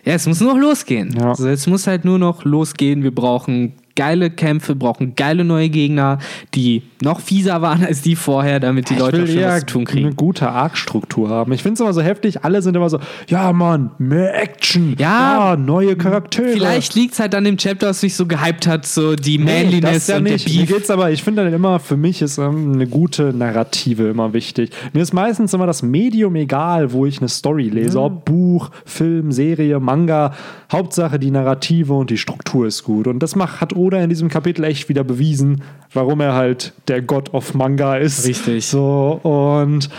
[0.07, 1.13] ja, es muss nur noch losgehen.
[1.17, 1.29] Ja.
[1.29, 3.03] Also es muss halt nur noch losgehen.
[3.03, 6.19] Wir brauchen geile Kämpfe, brauchen geile neue Gegner,
[6.55, 9.65] die noch fieser waren als die vorher, damit die ich Leute auch schon was zu
[9.65, 10.05] tun kriegen.
[10.07, 11.51] eine gute Arc-Struktur haben.
[11.51, 15.57] Ich finde es immer so heftig, alle sind immer so, ja Mann, mehr Action, Ja,
[15.59, 16.51] neue Charaktere.
[16.53, 19.63] Vielleicht liegt es halt an dem Chapter, was sich so gehypt hat, so die Nee,
[19.63, 20.47] Manliness das ja und nicht.
[20.47, 20.75] der Mir Beef.
[20.77, 24.69] geht's aber, ich finde dann immer, für mich ist ähm, eine gute Narrative immer wichtig.
[24.93, 27.99] Mir ist meistens immer das Medium egal, wo ich eine Story lese.
[27.99, 30.33] Ob Buch, Film, Serie, Manga.
[30.71, 33.07] Hauptsache die Narrative und die Struktur ist gut.
[33.07, 35.63] Und das macht, hat Oda in diesem Kapitel echt wieder bewiesen,
[35.93, 38.27] warum er halt der God of Manga ist.
[38.27, 38.65] Richtig.
[38.65, 39.89] So, und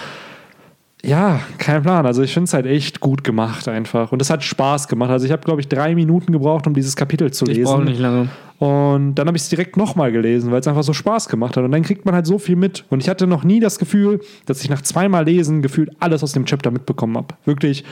[1.02, 2.06] ja, kein Plan.
[2.06, 4.12] Also ich finde es halt echt gut gemacht einfach.
[4.12, 5.10] Und es hat Spaß gemacht.
[5.10, 7.90] Also ich habe, glaube ich, drei Minuten gebraucht, um dieses Kapitel zu Ich brauche lesen.
[7.90, 8.28] nicht lange.
[8.58, 11.62] Und dann habe ich es direkt nochmal gelesen, weil es einfach so Spaß gemacht hat.
[11.62, 12.84] Und dann kriegt man halt so viel mit.
[12.90, 16.32] Und ich hatte noch nie das Gefühl, dass ich nach zweimal Lesen gefühlt alles aus
[16.32, 17.36] dem Chapter mitbekommen habe.
[17.44, 17.84] Wirklich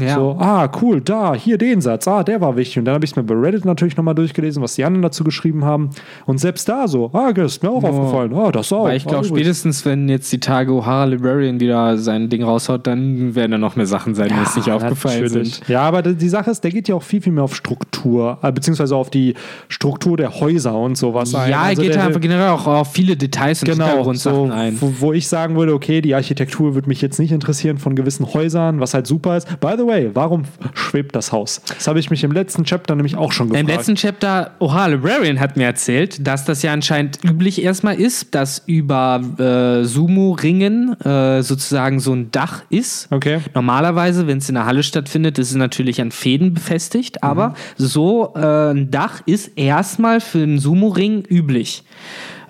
[0.00, 0.14] Ja.
[0.14, 2.78] so, ah, cool, da, hier den Satz, ah, der war wichtig.
[2.78, 5.24] Und dann habe ich es mir bei Reddit natürlich nochmal durchgelesen, was die anderen dazu
[5.24, 5.90] geschrieben haben.
[6.26, 8.34] Und selbst da so, ah, das ist mir auch aufgefallen.
[8.34, 8.84] Ah, das auch.
[8.84, 12.86] Weil ich glaube, ah, spätestens, wenn jetzt die Tage O'Hara Librarian wieder sein Ding raushaut,
[12.86, 15.54] dann werden da noch mehr Sachen sein, die uns nicht aufgefallen natürlich.
[15.56, 15.68] sind.
[15.68, 18.52] Ja, aber die- Sache ist, der geht ja auch viel, viel mehr auf Struktur, äh,
[18.52, 19.34] beziehungsweise auf die
[19.68, 21.50] Struktur der Häuser und sowas ein.
[21.50, 24.76] Ja, er Also geht einfach generell auch auf viele Details und Genau, so, ein.
[24.80, 28.26] wo, wo ich sagen würde, okay, die Architektur würde mich jetzt nicht interessieren von gewissen
[28.34, 29.48] Häusern, was halt super ist.
[29.60, 31.60] By the way, warum schwebt das Haus?
[31.66, 33.68] Das habe ich mich im letzten Chapter nämlich auch schon gefragt.
[33.68, 38.34] Im letzten Chapter, O'Hara Librarian hat mir erzählt, dass das ja anscheinend üblich erstmal ist,
[38.34, 43.08] dass über äh, Sumo-Ringen äh, sozusagen so ein Dach ist.
[43.10, 43.40] Okay.
[43.54, 47.28] Normalerweise, wenn es in der Halle stattfindet, ist es natürlich an Fäden befestigt, Mhm.
[47.28, 51.82] aber so äh, ein Dach ist erstmal für einen Sumo-Ring üblich.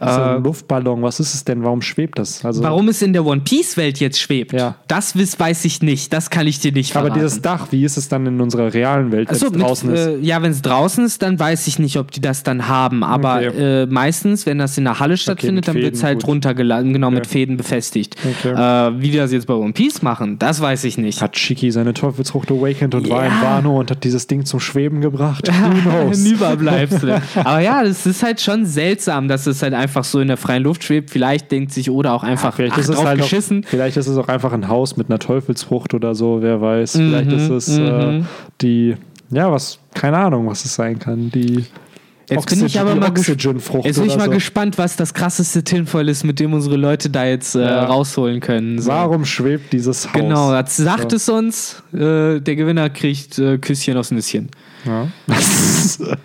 [0.00, 1.62] So ein Luftballon, was ist es denn?
[1.64, 2.44] Warum schwebt das?
[2.44, 4.76] Also, Warum es in der One Piece-Welt jetzt schwebt, Ja.
[4.86, 6.12] das weiß ich nicht.
[6.12, 7.22] Das kann ich dir nicht Aber verraten.
[7.24, 10.06] dieses Dach, wie ist es dann in unserer realen Welt, wenn es draußen mit, ist?
[10.06, 13.02] äh, ja, wenn es draußen ist, dann weiß ich nicht, ob die das dann haben.
[13.02, 13.82] Aber Okay.
[13.82, 16.28] äh, meistens, wenn das in der Halle stattfindet, dann Fäden, wird es halt gut.
[16.28, 18.16] runtergeladen, genau mit Fäden befestigt.
[18.24, 18.52] Okay.
[18.52, 21.22] Äh, wie die das jetzt bei One Piece machen, das weiß ich nicht.
[21.22, 23.32] Hat Shiki seine Teufelsfrucht awakened und war in.
[23.42, 25.48] Wano und hat dieses Ding zum Schweben gebracht?
[25.48, 26.18] Who knows?
[26.24, 27.20] Ein Überbleibsel.
[27.36, 30.62] Aber ja, das ist halt schon seltsam, dass es halt einfach so in der freien
[30.62, 31.10] Luft schwebt.
[31.10, 33.64] Vielleicht denkt sich Oda auch einfach, Vielleicht ach, ist, es halt geschissen.
[33.64, 36.92] Auch, vielleicht ist es auch einfach ein Haus mit einer Teufelsfrucht oder so, wer weiß.
[36.92, 38.26] Vielleicht ist es äh, mhm.
[38.60, 38.96] die,
[39.30, 41.30] ja, was, keine Ahnung, was es sein kann.
[41.30, 41.64] Die
[42.30, 44.30] Jetzt bin ich aber mal, jetzt bin ich mal so.
[44.30, 47.84] gespannt, was das krasseste Tinfoil ist, mit dem unsere Leute da jetzt äh, Ja.
[47.86, 48.78] rausholen können.
[48.80, 48.90] So.
[48.90, 50.12] Warum schwebt dieses Haus?
[50.12, 51.16] Genau, das sagt So.
[51.16, 51.82] es uns.
[51.94, 54.50] Äh, der Gewinner kriegt äh, Küsschen aufs Nüsschen.
[54.84, 55.08] Ja.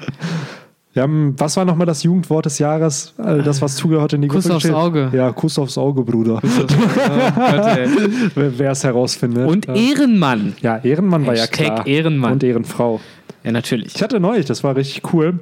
[0.94, 3.14] Wir haben, was war nochmal das Jugendwort des Jahres?
[3.18, 4.76] Äh, Das, was zugehört in die Kuss Gruppe aufs steht?
[4.76, 5.10] Auge.
[5.12, 6.40] Ja, Kuss aufs Auge, Bruder.
[8.36, 9.48] Wer es herausfindet.
[9.48, 9.74] Und ja.
[9.76, 10.54] Ehrenmann.
[10.62, 11.88] ja, Ehrenmann war ja Hashtag klar.
[11.88, 12.34] Ehrenmann.
[12.34, 13.00] Und Ehrenfrau.
[13.44, 13.96] Ja, natürlich.
[13.96, 15.40] Ich hatte neulich, das war richtig cool.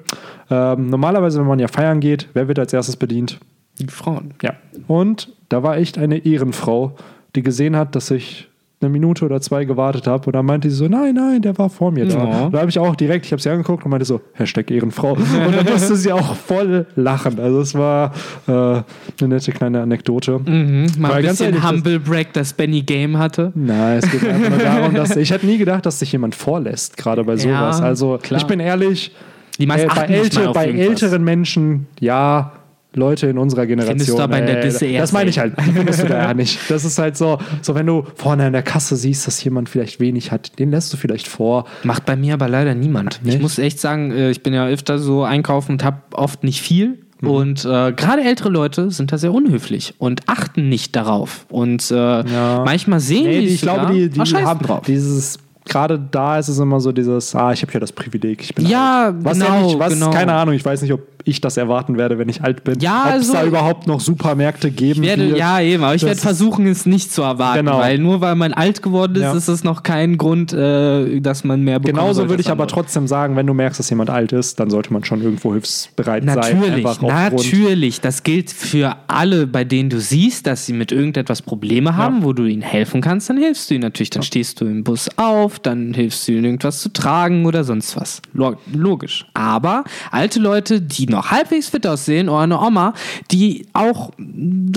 [0.50, 3.40] Ähm, normalerweise, wenn man ja feiern geht, wer wird als erstes bedient?
[3.80, 4.34] Die Frauen.
[4.42, 4.54] Ja.
[4.88, 6.96] Und da war echt eine Ehrenfrau,
[7.36, 8.48] die gesehen hat, dass ich
[8.82, 10.26] eine Minute oder zwei gewartet habe.
[10.28, 12.18] Und dann meinte sie so, nein, nein, der war vor mir da.
[12.18, 12.50] Ja.
[12.50, 15.14] Da habe ich auch direkt, ich habe sie angeguckt und meinte so, Hashtag Ehrenfrau.
[15.14, 17.40] Und dann musste sie auch voll lachen.
[17.40, 18.12] Also es war
[18.48, 18.84] äh, eine
[19.20, 20.40] nette kleine Anekdote.
[20.40, 23.52] Mhm, mal ein bisschen ehrlich, das- Humble Break, das Benny Game hatte.
[23.56, 26.98] Nein, es geht einfach nur darum, dass ich hätte nie gedacht, dass sich jemand vorlässt,
[26.98, 27.80] gerade bei sowas.
[27.80, 28.40] Ja, also klar.
[28.40, 29.16] ich bin ehrlich,
[29.60, 29.94] Die meisten äh,
[30.34, 32.54] bei, auf bei älteren Menschen, ja,
[32.94, 33.98] Leute in unserer Generation.
[34.00, 35.54] Findest du aber in der Disse eher Das meine ich halt.
[35.62, 36.60] Findest du da ja nicht.
[36.70, 40.00] Das ist halt so, so, wenn du vorne an der Kasse siehst, dass jemand vielleicht
[40.00, 41.66] wenig hat, den lässt du vielleicht vor.
[41.84, 43.20] Macht bei mir aber leider niemand.
[43.24, 43.42] Ich Nicht?
[43.42, 47.00] muss echt sagen, äh, ich bin ja öfter so einkaufen und habe oft nicht viel.
[47.22, 47.30] Mhm.
[47.30, 51.46] Und äh, gerade ältere Leute sind da sehr unhöflich und achten nicht darauf.
[51.50, 54.82] Und äh, manchmal sehen Nee, die ich glaube, die, die scheißen haben drauf.
[54.86, 55.38] dieses.
[55.64, 58.66] Gerade da ist es immer so dieses, ah, ich habe ja das Privileg, ich bin
[58.66, 59.16] Ja, alt.
[59.20, 60.10] Was genau, ja nicht, was, genau.
[60.10, 62.80] keine Ahnung, ich weiß nicht, ob ich das erwarten werde, wenn ich alt bin.
[62.80, 65.38] Ja, ob es also- da überhaupt noch Supermärkte geben werde, wird.
[65.38, 67.80] ja, eben, aber ich werde versuchen, es nicht zu erwarten, Genau.
[67.80, 69.34] weil nur weil man alt geworden ist, Ja.
[69.34, 71.98] ist es noch kein Grund, äh, dass man mehr bekommt.
[72.00, 74.92] Genauso würde ich aber trotzdem sagen, wenn du merkst, dass jemand alt ist, dann sollte
[74.94, 76.36] man schon irgendwo hilfsbereit sein.
[76.36, 78.02] Natürlich, einfach aufgrund- natürlich.
[78.02, 82.34] Das gilt für alle, bei denen du siehst, dass sie mit irgendetwas Probleme haben, wo
[82.34, 84.10] du ihnen helfen kannst, dann hilfst du ihnen natürlich.
[84.10, 87.96] Dann stehst du im Bus auf, dann hilfst du ihnen irgendwas zu tragen oder sonst
[87.96, 88.22] was.
[88.34, 89.26] Lo logisch.
[89.34, 92.94] Aber alte Leute, die noch halbwegs fit aussehen oder eine Oma,
[93.32, 94.12] die auch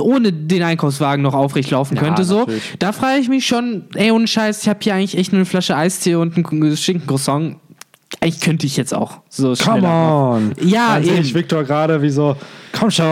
[0.00, 2.62] ohne den Einkaufswagen noch aufrecht laufen Ja, könnte, so, natürlich.
[2.78, 5.46] da frage ich mich schon, ey, ohne Scheiß, ich habe hier eigentlich echt nur eine
[5.46, 7.56] Flasche Eistee und ein Schinkencroissant.
[8.24, 10.52] Eigentlich könnte ich jetzt auch so Come schneller on!
[10.62, 11.34] Ja, Dann ich.
[11.34, 12.34] Victor gerade wie so,
[12.72, 13.06] komm schon!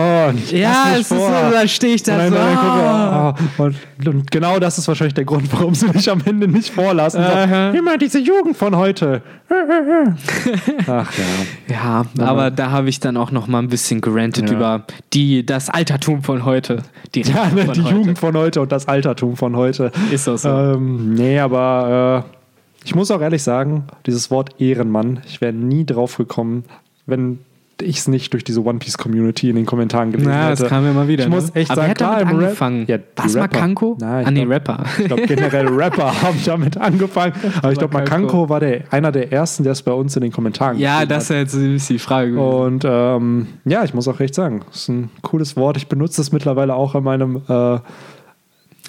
[0.49, 1.29] Ja, es ist so, vor.
[1.51, 2.39] da stehe ich da Und so.
[2.39, 3.29] ah.
[3.29, 3.75] ah, und,
[4.07, 7.23] und genau das ist wahrscheinlich der Grund, warum sie mich am Ende nicht vorlassen.
[7.23, 9.21] So, immer diese Jugend von heute.
[10.87, 11.23] Ach ja.
[11.69, 14.55] Ja, aber da habe ich dann auch noch mal ein bisschen gerantet Ja.
[14.55, 14.83] über
[15.13, 16.81] die, das Altertum von heute.
[17.13, 17.81] Die, Ja, ne, die heute.
[17.81, 19.91] Jugend von heute und das Altertum von heute.
[20.11, 20.49] Ist auch so.
[20.49, 22.42] Ähm, nee, aber äh,
[22.83, 26.65] ich muss auch ehrlich sagen, dieses Wort Ehrenmann, ich wäre nie drauf gekommen,
[27.05, 27.39] wenn
[27.81, 30.69] ich es nicht durch diese One Piece Community in den Kommentaren gelesen Ja, das hätte.
[30.69, 31.23] kam immer wieder.
[31.23, 31.61] Ich muss ne?
[31.61, 32.85] echt aber sagen, hat klar, damit angefangen.
[32.87, 33.35] Ja, die Was.
[33.35, 33.97] Makanko?
[33.99, 34.85] Nein, ich nee, glaub- Rapper.
[34.99, 37.33] Ich glaube, generell Rapper haben damit angefangen.
[37.61, 38.47] Aber ich glaube, Makanko.
[38.47, 41.29] War der, einer der ersten, der es bei uns in den Kommentaren ja, das ist
[41.31, 41.35] hat.
[41.53, 42.31] ja jetzt die Frage.
[42.31, 42.45] gewesen.
[42.45, 45.75] Und ähm, ja, ich muss auch recht sagen, es ist ein cooles Wort.
[45.77, 47.79] Ich benutze es mittlerweile auch in meinem, äh,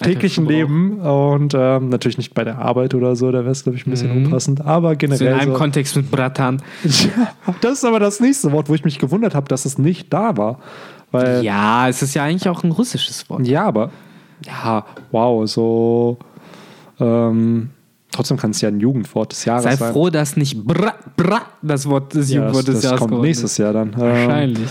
[0.01, 3.77] täglichen Leben und ähm, natürlich nicht bei der Arbeit oder so, da wäre es, glaube
[3.77, 5.33] ich, ein bisschen unpassend, aber So in generell.
[5.35, 6.61] einem So, Kontext mit Bratan.
[7.61, 10.35] das ist aber das nächste Wort, wo ich mich gewundert habe, dass es nicht da
[10.37, 10.59] war.
[11.11, 13.47] Weil, ja, Ja, es ist ja eigentlich auch ein russisches Wort.
[13.55, 13.89] aber,
[14.45, 16.17] ja, wow, so,
[16.99, 17.69] ähm,
[18.11, 19.93] trotzdem kann es ja ein Jugendwort des Jahres Sei sein.
[19.93, 23.21] froh, dass nicht bra, bra das Wort des ja, das, Jugendwortes des das Jahres kommt
[23.21, 23.57] nächstes ist.
[23.59, 23.89] Jahr dann.
[23.93, 24.69] Ähm, Wahrscheinlich.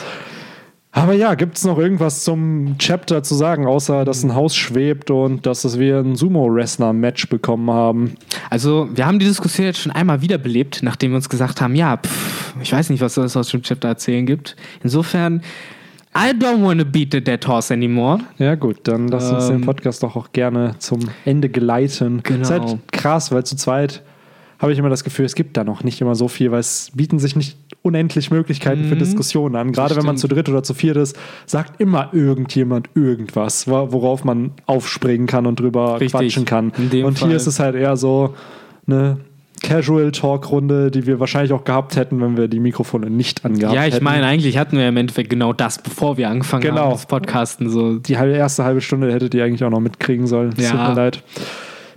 [0.97, 5.11] Aber ja, gibt es noch irgendwas zum Chapter zu sagen, außer dass ein Haus schwebt
[5.11, 8.15] und dass es wir ein Sumo-Wrestler-Match bekommen haben?
[8.49, 11.97] Also, wir haben die Diskussion jetzt schon einmal wiederbelebt, nachdem wir uns gesagt haben, ja,
[11.97, 14.55] pff, ich weiß nicht, was es aus dem Chapter erzählen gibt.
[14.85, 15.43] Insofern,
[16.17, 18.21] I don't want to beat the dead horse anymore.
[18.39, 19.63] Ja, gut, dann lass uns den Ähm.
[19.63, 22.21] Podcast doch auch gerne zum Ende geleiten.
[22.23, 22.43] Genau.
[22.43, 24.05] Ist halt krass, weil zu zweit
[24.59, 26.91] habe ich immer das Gefühl, es gibt da noch nicht immer so viel, weil es
[26.95, 29.73] bieten sich nicht unendlich Möglichkeiten für Diskussionen an.
[29.73, 30.31] Gerade wenn man zu Mhm.
[30.31, 35.61] dritt oder zu viert ist, sagt immer irgendjemand irgendwas, wo- worauf man aufspringen kann und
[35.61, 36.71] drüber Richtig, quatschen kann.
[36.71, 37.29] Und Fall.
[37.29, 38.35] hier ist es halt eher so
[38.87, 39.19] eine
[39.63, 43.95] Casual-Talk-Runde, die wir wahrscheinlich auch gehabt hätten, wenn wir die Mikrofone nicht angehabt ja, ich
[43.95, 44.05] hätten.
[44.05, 46.83] meine, eigentlich hatten wir im Endeffekt genau das, bevor wir angefangen Genau.
[46.83, 47.69] haben, das Podcasten.
[47.71, 47.99] So.
[47.99, 50.55] die halbe, erste halbe Stunde hättet ihr eigentlich auch noch mitkriegen sollen.
[50.59, 50.71] Ja.
[50.71, 51.23] Tut mir leid.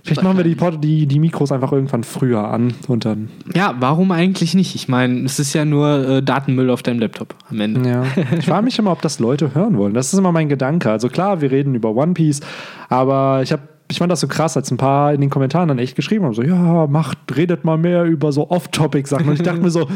[0.08, 3.28] Vielleicht machen wir die, Pod- die, die Mikros einfach irgendwann früher an und dann.
[3.54, 4.74] Ja, warum eigentlich nicht?
[4.74, 7.88] Ich meine, es ist ja nur äh, Datenmüll auf deinem Laptop am Ende.
[7.88, 8.04] Ja.
[8.38, 9.94] Ich frage mich immer, ob das Leute hören wollen.
[9.94, 10.90] Das ist immer mein Gedanke.
[10.90, 12.40] Also klar, wir reden über One Piece,
[12.88, 13.62] aber ich habe.
[13.90, 16.34] Ich fand das so krass, als ein paar in den Kommentaren dann echt geschrieben haben,
[16.34, 19.26] so, ja, macht, redet mal mehr über so Off-Topic-Sachen.
[19.26, 19.88] Und ich dachte mir so,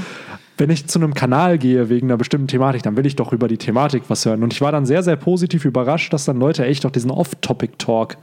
[0.59, 3.49] wenn ich zu einem Kanal gehe wegen einer bestimmten Thematik, dann will ich doch über
[3.49, 4.43] die Thematik was hören.
[4.43, 8.17] Und ich war dann sehr, sehr positiv überrascht, dass dann Leute echt auch diesen Off-Topic-Talk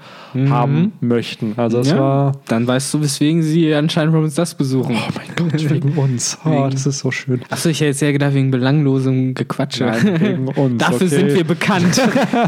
[0.48, 1.54] haben möchten.
[1.58, 4.96] Also es Ja, war, dann weißt du, weswegen sie anscheinend bei uns das besuchen.
[4.96, 6.38] Oh mein Gott, wegen uns.
[6.46, 7.42] Oh, das ist so schön.
[7.50, 9.86] Achso, ich hätte jetzt eher gedacht, wegen belanglosem Gequatsche.
[9.86, 11.08] Nein, wegen uns, Dafür okay.
[11.08, 12.02] sind wir bekannt.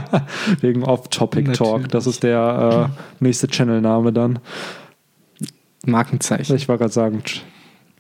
[0.61, 1.71] Wegen Off-Topic Talk.
[1.71, 1.88] Natürlich.
[1.91, 4.39] Das ist der äh, nächste Channelname dann.
[5.86, 6.55] Markenzeichen.
[6.55, 7.23] Ich wollte gerade sagen,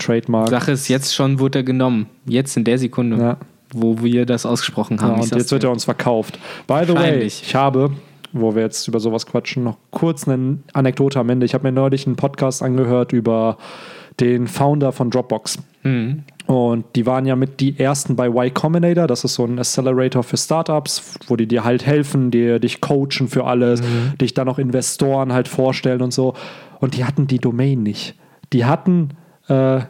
[0.01, 0.49] Trademark.
[0.49, 2.07] Sache ist, jetzt schon wurde er genommen.
[2.25, 3.37] Jetzt in der Sekunde, Ja.
[3.73, 5.21] wo wir das ausgesprochen Ja, haben.
[5.21, 6.39] Ich und jetzt wird er uns verkauft.
[6.67, 7.91] By the way, ich habe,
[8.33, 11.45] wo wir jetzt über sowas quatschen, noch kurz eine Anekdote am Ende.
[11.45, 13.57] Ich habe mir neulich einen Podcast angehört über
[14.19, 15.57] den Founder von Dropbox.
[15.83, 16.23] Mhm.
[16.47, 19.07] Und die waren ja mit die ersten bei Y Combinator.
[19.07, 23.29] Das ist so ein Accelerator für Startups, wo die dir halt helfen, dir dich coachen
[23.29, 24.17] für alles, Mhm.
[24.19, 26.33] dich dann auch Investoren halt vorstellen und so.
[26.79, 28.15] Und die hatten die Domain nicht.
[28.51, 29.09] Die hatten,
[29.47, 29.81] äh,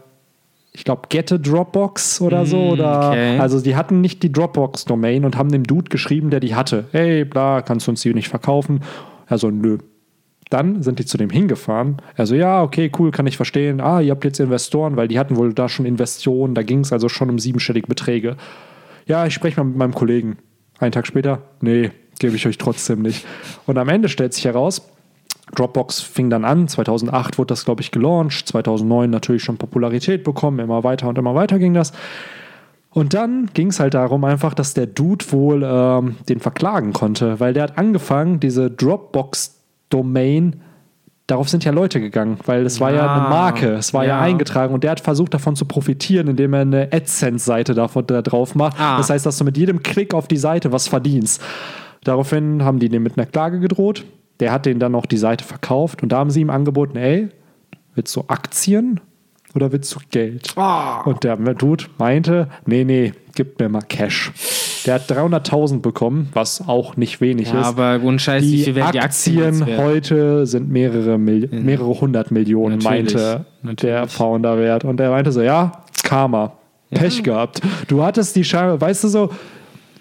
[0.73, 2.69] ich glaube, Get a Dropbox oder so.
[2.69, 3.39] Oder, Mhm, okay.
[3.39, 6.85] Also die hatten nicht die Dropbox-Domain und haben dem Dude geschrieben, der die hatte.
[6.91, 8.81] Hey, bla, kannst du uns die nicht verkaufen?
[9.27, 9.79] Also nö.
[10.49, 11.97] Dann sind die zu dem hingefahren.
[12.17, 13.79] Also ja, okay, cool, kann ich verstehen.
[13.79, 16.55] Ah, ihr habt jetzt Investoren, weil die hatten wohl da schon Investitionen.
[16.55, 18.35] Da ging es also schon um siebenstellige Beträge.
[19.05, 20.37] Ja, ich spreche mal mit meinem Kollegen.
[20.79, 23.25] Einen Tag später, nee, gebe ich euch trotzdem nicht.
[23.65, 24.89] Und am Ende stellt sich heraus,
[25.55, 30.59] Dropbox fing dann an, 2008 wurde das, glaube ich, gelauncht, 2009 natürlich schon Popularität bekommen,
[30.59, 31.91] immer weiter und immer weiter ging das.
[32.93, 37.39] Und dann ging es halt darum einfach, dass der Dude wohl ähm, den verklagen konnte,
[37.39, 40.61] weil der hat angefangen, diese Dropbox-Domain,
[41.25, 44.17] darauf sind ja Leute gegangen, weil es war ja Ah, eine Marke, es war ja.
[44.17, 44.19] ja.
[44.19, 48.55] eingetragen und der hat versucht davon zu profitieren, indem er eine AdSense-Seite davon, da drauf
[48.55, 48.77] macht.
[48.77, 48.97] Ah.
[48.97, 51.41] Das heißt, dass du mit jedem Klick auf die Seite was verdienst.
[52.03, 54.03] Daraufhin haben die dem mit einer Klage gedroht.
[54.41, 57.29] Der hat denen dann noch die Seite verkauft und da haben sie ihm angeboten, ey,
[57.95, 58.99] willst du Aktien
[59.55, 60.53] oder willst du Geld?
[60.57, 61.01] Ah.
[61.01, 64.31] Und der Dude meinte, nee, nee, gib mir mal Cash.
[64.85, 67.67] Der hat 300.000 bekommen, was auch nicht wenig Ja, ist.
[67.67, 72.01] aber ohne Scheiß, wie die viel werden die Aktien Aktien heute sind mehrere, Mil mehrere
[72.01, 74.11] hundert Millionen, Natürlich, meinte der natürlich.
[74.11, 74.83] Founder wert.
[74.85, 76.53] Und er meinte so, ja, Karma.
[76.89, 77.61] Pech gehabt.
[77.87, 79.29] Du hattest die Scheibe, weißt du so,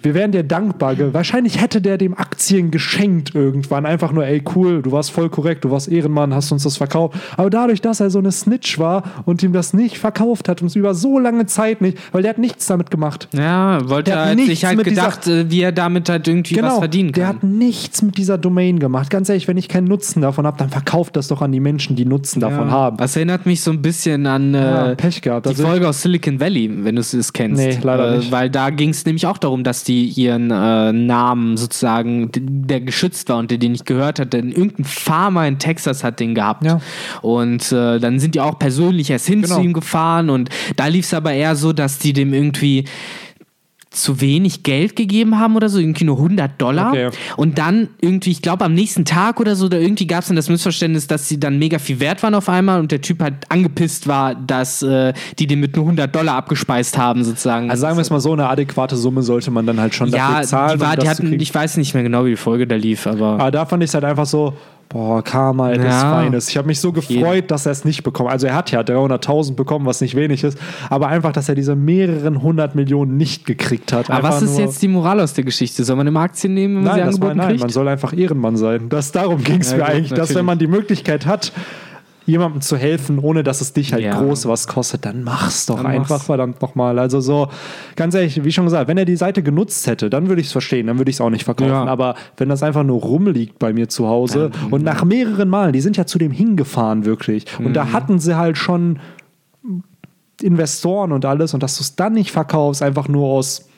[0.03, 0.95] wir wären dir dankbar.
[1.13, 3.87] Wahrscheinlich hätte der dem Aktien geschenkt irgendwann.
[3.87, 7.19] Einfach nur, ey, cool, du warst voll korrekt, du warst Ehrenmann, hast uns das verkauft.
[7.37, 10.69] Aber dadurch, dass er so eine Snitch war und ihm das nicht verkauft hat, und
[10.69, 13.29] es über so lange Zeit nicht, weil der hat nichts damit gemacht.
[13.33, 16.27] Ja, wollte Der er halt sich halt mit dieser- gedacht, äh, wie er damit halt
[16.29, 17.37] irgendwie was verdienen der kann.
[17.37, 19.11] hat nichts mit dieser Domain gemacht.
[19.11, 21.97] Ganz ehrlich, wenn ich keinen Nutzen davon habe, dann verkauft das doch an die Menschen,
[21.97, 22.71] die Nutzen davon ja.
[22.73, 22.97] haben.
[22.97, 25.47] Das erinnert mich so ein bisschen an Ja, äh, Pech gehabt.
[25.47, 27.61] die Also Folge aus Silicon Valley, wenn du es kennst.
[27.61, 28.31] Nee, leider äh, nicht.
[28.33, 33.29] Weil da ging es nämlich auch darum, dass die ihren äh, Namen sozusagen, der geschützt
[33.29, 36.65] war und der den nicht gehört hat, denn irgendein Farmer in Texas hat den gehabt.
[36.65, 36.81] Ja.
[37.23, 39.57] Und äh, dann sind die auch persönlich erst hin Genau.
[39.57, 42.85] zu ihm gefahren und da lief es aber eher so, dass die dem irgendwie
[43.91, 46.91] zu wenig Geld gegeben haben oder so, irgendwie nur 100 Dollar.
[46.91, 47.11] Okay.
[47.37, 50.37] Und dann irgendwie, ich glaube, am nächsten Tag oder so, da irgendwie gab es dann
[50.37, 53.35] das Missverständnis, dass sie dann mega viel wert waren auf einmal und der Typ halt
[53.49, 57.69] angepisst war, dass äh, die den mit nur 100 Dollar abgespeist haben, sozusagen.
[57.69, 60.29] Also sagen wir es mal so, eine adäquate Summe sollte man dann halt schon ja,
[60.29, 60.79] dafür zahlen.
[60.79, 63.09] die, war, um die hatten, ich weiß nicht mehr genau, wie die Folge da lief,
[63.09, 63.41] aber.
[63.41, 64.55] Aber da fand ich es halt einfach so,
[64.91, 66.11] boah, Karma des Ja.
[66.13, 66.49] Feines.
[66.51, 68.29] Ich habe mich so gefreut, dass er es nicht bekommt.
[68.29, 70.59] Also er hat ja 300.000 bekommen, was nicht wenig ist.
[70.91, 74.11] Aber einfach, dass er diese mehreren hundert Millionen nicht gekriegt hat.
[74.11, 75.85] aber was ist jetzt die Moral aus der Geschichte?
[75.85, 77.61] Soll man immer Aktien nehmen, wenn man sie Nein, war, angeboten nein, kriegt?
[77.61, 78.89] man soll einfach Ehrenmann sein.
[78.89, 80.37] Das, darum ging es Ja, mir gut, eigentlich, dass natürlich.
[80.39, 81.53] wenn man die Möglichkeit hat,
[82.31, 84.19] jemandem zu helfen, ohne dass es dich halt Ja.
[84.21, 86.25] groß was kostet, dann mach's doch Dann einfach mach's.
[86.27, 86.99] verdammt nochmal.
[86.99, 87.49] Also so,
[87.97, 90.53] ganz ehrlich, wie schon gesagt, wenn er die Seite genutzt hätte, dann würde ich es
[90.53, 91.71] verstehen, dann würde ich es auch nicht verkaufen.
[91.71, 91.85] Ja.
[91.87, 95.81] Aber wenn das einfach nur rumliegt bei mir zu Hause und nach mehreren Malen, die
[95.81, 97.45] sind ja zu dem hingefahren wirklich.
[97.59, 97.73] Und Mhm.
[97.75, 98.99] da hatten sie halt schon
[100.43, 103.69] Investoren und alles und dass du es dann nicht verkaufst, einfach nur aus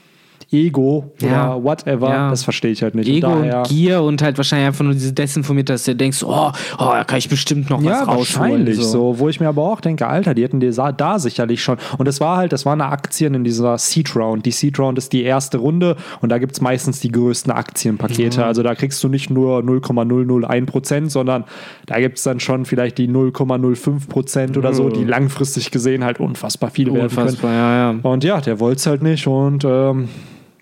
[0.53, 1.55] Ego Ja.
[1.55, 2.31] oder whatever, Ja.
[2.31, 3.09] das verstehe ich halt nicht.
[3.09, 6.51] Ego und und Gier und halt wahrscheinlich einfach nur diese desinformiert, dass du denkst, oh,
[6.53, 8.51] oh, da kann ich bestimmt noch Ja, was rausholen.
[8.53, 9.19] wahrscheinlich so.
[9.19, 11.79] Wo ich mir aber auch denke, Alter, die hätten dir sa- da sicherlich schon.
[11.99, 14.45] Und es war halt, das waren Aktien in dieser Seed Round.
[14.47, 18.41] Die Seed Round ist die erste Runde und da gibt es meistens die größten Aktienpakete.
[18.41, 18.45] Mhm.
[18.45, 21.45] Also da kriegst du nicht nur 0,001 Prozent, sondern
[21.87, 26.21] da gibt es dann schon vielleicht die 0,05 Prozent oder so, die langfristig gesehen halt
[26.21, 27.23] unfassbar viel werden können.
[27.29, 27.99] Unfassbar, ja, ja.
[28.03, 30.09] Und ja, der wollte es halt nicht und ähm,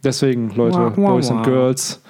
[0.03, 1.44] deswegen, Leute, Wah, wah, Boys and wah.
[1.44, 2.01] Girls,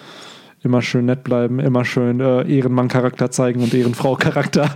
[0.62, 4.70] immer schön nett bleiben, immer schön äh, Ehrenmann-Charakter zeigen und Ehrenfrau-Charakter.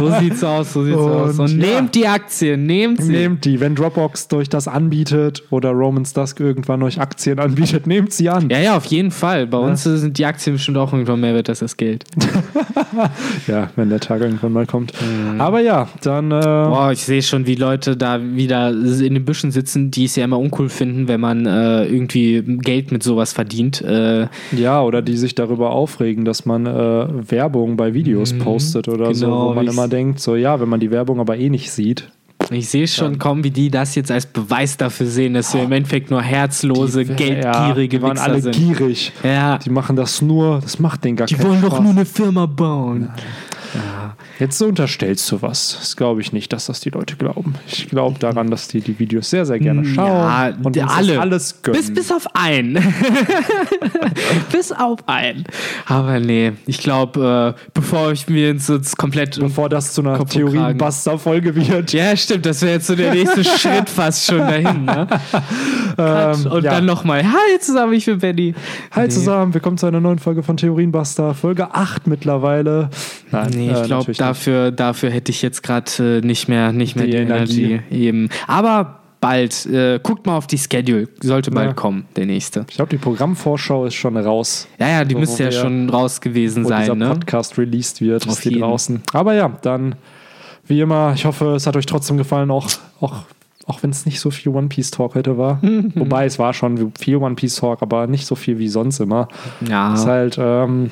[0.00, 1.38] So sieht's aus, so sieht's Und, aus.
[1.38, 1.74] Und ja.
[1.74, 3.12] nehmt die Aktien, nehmt sie.
[3.12, 8.12] Nehmt die, wenn Dropbox euch das anbietet oder Romans Dusk irgendwann euch Aktien anbietet, nehmt
[8.12, 8.48] sie an.
[8.50, 9.46] Ja, ja, auf jeden Fall.
[9.46, 12.04] Bei uns sind die Aktien bestimmt auch irgendwann mehr wert als das Geld.
[13.46, 14.92] Ja, wenn der Tag irgendwann mal kommt.
[15.38, 19.50] Aber ja, dann äh, Boah, ich sehe schon, wie Leute da wieder in den Büschen
[19.50, 23.80] sitzen, die es ja immer uncool finden, wenn man äh, irgendwie Geld mit sowas verdient.
[23.82, 29.14] Äh, ja, oder die sich darüber aufregen, dass man äh, Werbung bei Videos postet oder
[29.14, 31.48] so, Genau, wo man ich- immer denkt, so ja, wenn man die Werbung aber eh
[31.50, 32.08] nicht sieht.
[32.50, 35.72] ich sehe schon kommen, wie die das jetzt als Beweis dafür sehen, dass wir im
[35.72, 38.54] Endeffekt nur herzlose, geldgierige die waren Wichser alle sind.
[38.56, 39.12] gierig.
[39.22, 41.80] Ja, Die machen das nur, das macht den gar die wollen doch Spaß.
[41.82, 43.10] nur eine Firma bauen.
[44.38, 45.76] Jetzt unterstellst du was.
[45.78, 47.54] Das glaube ich nicht, dass das die Leute glauben.
[47.66, 50.06] Ich glaube daran, dass die die Videos sehr, sehr gerne schauen.
[50.06, 51.20] Ja, und alle.
[51.20, 51.80] Alles gönnen.
[51.80, 52.74] Bis, bis auf einen.
[54.52, 55.44] bis auf einen.
[55.86, 59.38] Aber nee, ich glaube, äh, bevor ich mir jetzt, jetzt komplett.
[59.40, 60.24] Bevor das zu einer.
[60.24, 61.92] Theorienbuster-Folge wird.
[61.92, 64.84] ja, stimmt, das wäre jetzt so der nächste Schritt fast schon dahin.
[64.84, 65.06] Ne?
[66.00, 66.70] Ähm, Und ja.
[66.70, 68.54] dann nochmal, hi zusammen, ich bin Benny.
[68.92, 71.34] Hi zusammen, willkommen zu einer neuen Folge von Theorienbuster.
[71.34, 72.88] Folge 8 mittlerweile.
[73.30, 74.20] Nein, Nee, äh, ich glaube, natürlich nicht.
[74.20, 77.64] dafür, dafür hätte ich jetzt gerade äh, nicht mehr, nicht mehr Die die, Energie.
[77.72, 77.96] Energie.
[77.96, 78.28] Eben.
[78.46, 81.08] Aber bald, äh, guckt mal auf die Schedule.
[81.20, 81.74] Sollte bald Ja.
[81.74, 82.64] kommen, der nächste.
[82.68, 84.68] Ich glaube, die Programmvorschau ist schon raus.
[84.78, 87.08] Ja, ja, die müsste ja schon raus gewesen wo dieser sein, ne?
[87.10, 88.60] Podcast released wird, Auf ist die jeden.
[88.62, 89.02] draußen.
[89.12, 89.96] Aber ja, dann
[90.66, 92.68] wie immer, ich hoffe, es hat euch trotzdem gefallen, auch,
[93.00, 93.22] auch,
[93.66, 95.60] auch wenn es nicht so viel One Piece Talk heute war.
[95.94, 99.28] Wobei es war schon viel One Piece Talk, aber nicht so viel wie sonst immer.
[99.68, 100.90] Ja, Ist halt ähm,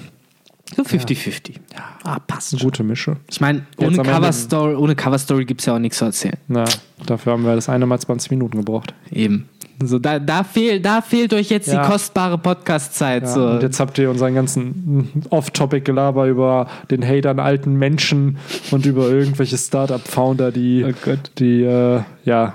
[0.75, 1.53] so 50-50.
[1.73, 2.67] Ja, ah, passt eine schon.
[2.69, 3.17] gute Mische.
[3.31, 6.37] Ich meine, ohne Coverstory, ohne Coverstory gibt es ja auch nichts zu erzählen.
[6.49, 6.65] Na,
[7.07, 8.93] dafür haben wir das eine Mal 20 Minuten gebraucht.
[9.11, 9.49] Eben.
[9.83, 11.83] So, da, da, fehl, da fehlt euch jetzt Ja.
[11.83, 13.25] die kostbare Podcast-Zeit.
[13.25, 13.47] Ja, so.
[13.47, 18.39] Und jetzt habt ihr unseren ganzen Off-Topic-Gelaber über den Hate an alten Menschen
[18.71, 22.55] und über irgendwelche Startup-Founder, die, Oh die äh, ja,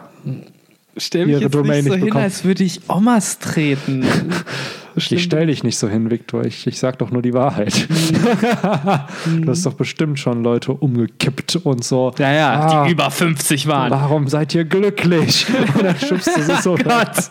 [0.98, 4.06] Stell mich ihre jetzt Domain nicht so nicht hin, als würde ich Omas treten.
[4.96, 6.46] ich stell dich nicht so hin, Viktor.
[6.46, 7.88] Ich, ich sag doch nur die Wahrheit.
[9.42, 12.12] du hast doch bestimmt schon Leute umgekippt und so.
[12.18, 13.92] Ja, ja, Ah, die über 50 waren.
[13.92, 15.46] Warum seid ihr glücklich?
[15.76, 17.30] und dann schubst du sie so Gott.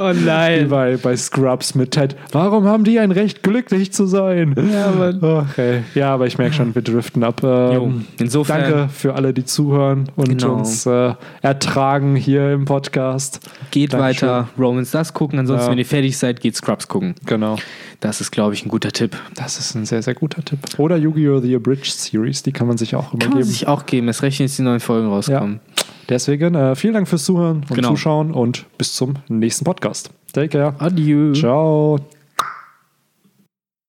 [0.00, 0.68] Oh Wie nein.
[0.68, 2.16] bei, bei Scrubs mit Ted.
[2.32, 4.54] Warum haben die ein Recht, glücklich zu sein?
[4.72, 5.22] Ja, Mann.
[5.22, 5.82] Okay.
[5.94, 7.42] Ja, aber ich merke schon, wir driften ab.
[7.44, 10.54] Ähm, insofern- Danke für alle, die zuhören und Genau.
[10.54, 13.40] uns äh, ertragen hier im Podcast.
[13.70, 14.28] Geht Dankeschön.
[14.28, 15.38] weiter Romans das gucken.
[15.38, 15.70] Ansonsten, Ja.
[15.72, 17.14] wenn ihr fertig seid, geht Scrubs gucken.
[17.26, 17.56] Genau.
[18.00, 19.16] Das ist, glaube ich, ein guter Tipp.
[19.34, 20.58] Das ist ein sehr, sehr guter Tipp.
[20.78, 21.40] Oder Yu-Gi-Oh!
[21.40, 23.50] The Abridged Series, die kann man sich auch immer Kann man geben.
[23.50, 24.08] sich auch geben.
[24.08, 25.60] Es rechnen jetzt die neuen Folgen rauskommen.
[26.08, 27.90] Deswegen äh, vielen Dank fürs Zuhören und Genau.
[27.90, 30.10] Zuschauen und bis zum nächsten Podcast.
[30.32, 30.74] Take care.
[30.78, 31.32] Adieu.
[31.32, 32.21] Ciao.